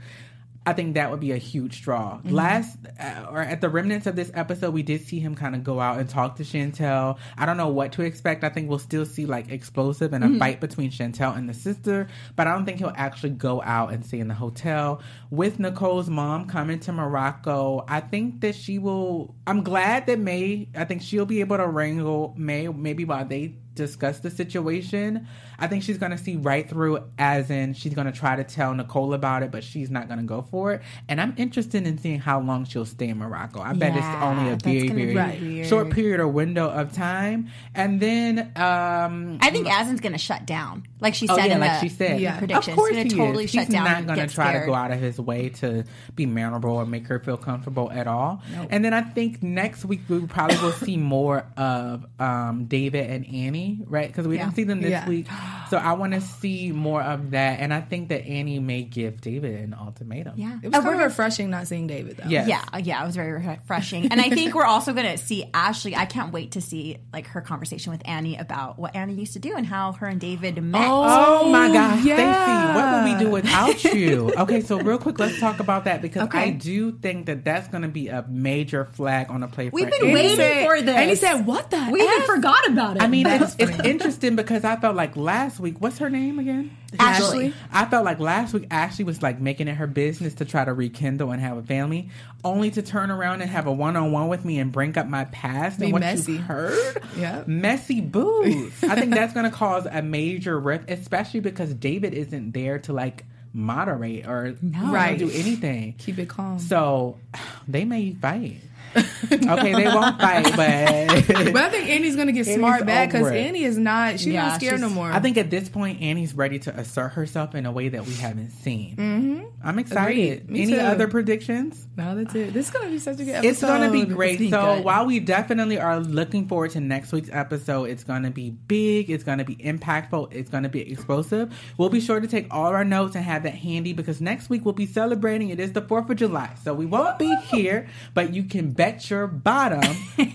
[0.66, 2.16] I think that would be a huge draw.
[2.18, 2.30] Mm-hmm.
[2.34, 5.62] Last uh, or at the remnants of this episode, we did see him kind of
[5.64, 7.16] go out and talk to Chantel.
[7.38, 8.42] I don't know what to expect.
[8.44, 10.38] I think we'll still see like explosive and a Mm-hmm.
[10.40, 14.04] fight between Chantel and the sister, but I don't think he'll actually go out and
[14.04, 15.00] stay in the hotel
[15.30, 17.84] with Nicole's mom coming to Morocco.
[17.86, 19.36] I think that she will.
[19.46, 20.68] I'm glad that May.
[20.74, 25.28] I think she'll be able to wrangle May maybe while they discuss the situation.
[25.58, 28.74] I think she's going to see right through, Azan she's going to try to tell
[28.74, 30.82] Nicole about it, but she's not going to go for it.
[31.08, 33.60] And I'm interested in seeing how long she'll stay in Morocco.
[33.60, 35.66] I bet it's only a that's very, be very weird.
[35.68, 37.48] short period or window of time.
[37.74, 41.54] And then, um, I think Azan's going to shut down, like she Oh said yeah,
[41.54, 42.20] in like the, she said.
[42.20, 42.40] Yeah.
[42.40, 43.50] the Of course He's going he to totally is.
[43.50, 43.86] shut He's down.
[43.86, 44.62] He's not going to try scared.
[44.64, 48.06] to go out of his way to be memorable or make her feel comfortable at
[48.06, 48.42] all.
[48.70, 53.26] And then I think next week we probably will see more of um, David and
[53.26, 54.06] Annie, right?
[54.08, 54.44] Because we Yeah.
[54.44, 55.08] didn't see them this Yeah.
[55.08, 55.26] week,
[55.70, 57.60] so I want to see more of that.
[57.60, 60.34] And I think that Annie may give David an ultimatum.
[60.36, 60.58] Yeah.
[60.62, 62.28] It was Oh, kind of refreshing not seeing David though.
[62.28, 62.48] Yes.
[62.48, 65.44] Yeah, uh, yeah, it was very refreshing, and I think we're also going to see
[65.54, 65.94] Ashley.
[65.96, 69.38] I can't wait to see like her conversation with Annie about what Annie used to
[69.38, 70.86] do and how her and David met.
[70.86, 72.16] Oh, oh my gosh, yeah.
[72.16, 74.32] Stacey, what would we do without you?
[74.36, 76.38] okay, so real quick, let's talk about that because Okay.
[76.38, 79.70] I do think that that's going to be a major flag on the play.
[79.72, 80.14] We've for been Annie.
[80.14, 80.96] Waiting said- for this.
[80.96, 81.88] And he said, "What the?
[81.90, 83.02] we even forgot about it.
[83.02, 86.76] I mean, it's, it's interesting because I felt like last week, what's her name again?
[86.98, 87.52] Ashley.
[87.72, 90.72] I felt like last week Ashley was like making it her business to try to
[90.72, 92.08] rekindle and have a family,
[92.44, 95.06] only to turn around and have a one on one with me and bring up
[95.06, 96.32] my past Be and what messy.
[96.32, 97.02] you heard.
[97.16, 97.44] Yeah.
[97.46, 98.82] messy boots.
[98.84, 102.92] I think that's going to cause a major rift, especially because David isn't there to
[102.92, 105.18] like moderate or Right.
[105.18, 105.94] do anything.
[105.98, 107.18] Keep it calm." So
[107.68, 108.60] they may fight.
[109.32, 113.26] okay, they won't fight, but But I think Annie's gonna get Annie's smart back because.
[113.30, 114.18] Annie is not.
[114.20, 115.10] She's Yeah, not scared no more.
[115.10, 118.14] I think at this point, Annie's ready to assert herself in a way that we
[118.14, 118.96] haven't seen.
[118.96, 119.44] Mm-hmm.
[119.64, 120.46] I'm excited.
[120.48, 120.78] Any too.
[120.78, 121.86] other predictions?
[121.96, 122.52] no, that's it.
[122.52, 123.48] This is gonna be such a good episode.
[123.48, 124.38] It's going to be great.
[124.38, 124.84] be So good.
[124.84, 129.10] while we definitely are looking forward to next week's episode, it's going to be big.
[129.10, 130.32] It's going to be impactful.
[130.32, 131.52] It's going to be explosive.
[131.78, 134.64] We'll be sure to take all our notes and have that handy because next week
[134.64, 135.50] we'll be celebrating.
[135.50, 138.85] It is the Fourth of July, so we won't be here, but you can bet
[139.10, 139.82] your bottom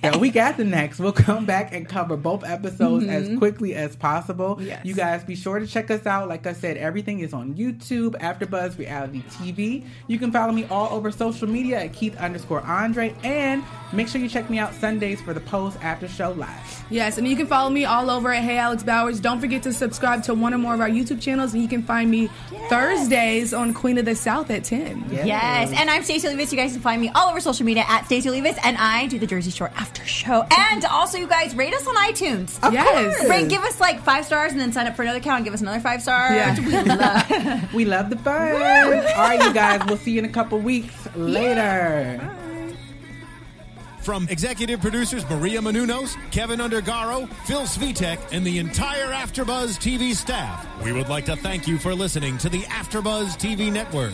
[0.01, 3.37] that week after next we'll come back and cover both episodes as mm-hmm.
[3.37, 4.57] quickly as possible.
[4.61, 4.85] Yes.
[4.85, 6.27] You guys be sure to check us out.
[6.27, 9.85] Like I said, everything is on YouTube, AfterBuzz Reality TV.
[10.07, 14.21] You can follow me all over social media at Keith underscore Andre, and make sure
[14.21, 16.85] you check me out Sundays for the post after show live.
[16.89, 19.19] Yes, and you can follow me all over at Hey Alex Bowers.
[19.19, 21.83] Don't forget to subscribe to one or more of our YouTube channels, and you can
[21.83, 22.29] find me
[22.69, 25.05] Thursdays on Queen of the South at ten.
[25.09, 26.51] Yes, and I'm Stacey Olivas.
[26.51, 29.19] You guys can find me all over social media at Stacey Olivas, and I do
[29.19, 30.45] the Jersey Shore after show.
[30.57, 32.59] And also, you guys rate us on iTunes.
[32.71, 33.29] Yes.
[33.29, 35.53] Rate, give us like five stars, and then sign up for another account and give
[35.53, 36.33] us another five stars.
[36.35, 36.59] Yeah.
[36.59, 37.73] We love.
[37.73, 38.51] We love the fun.
[38.53, 40.93] all right, you guys, we'll see you in a couple weeks.
[41.15, 42.19] Later.
[44.01, 50.65] From executive producers Maria Menounos, Kevin Undergaro, Phil Svitek, and the entire AfterBuzz TV staff,
[50.83, 54.13] we would like to thank you for listening to the AfterBuzz TV network.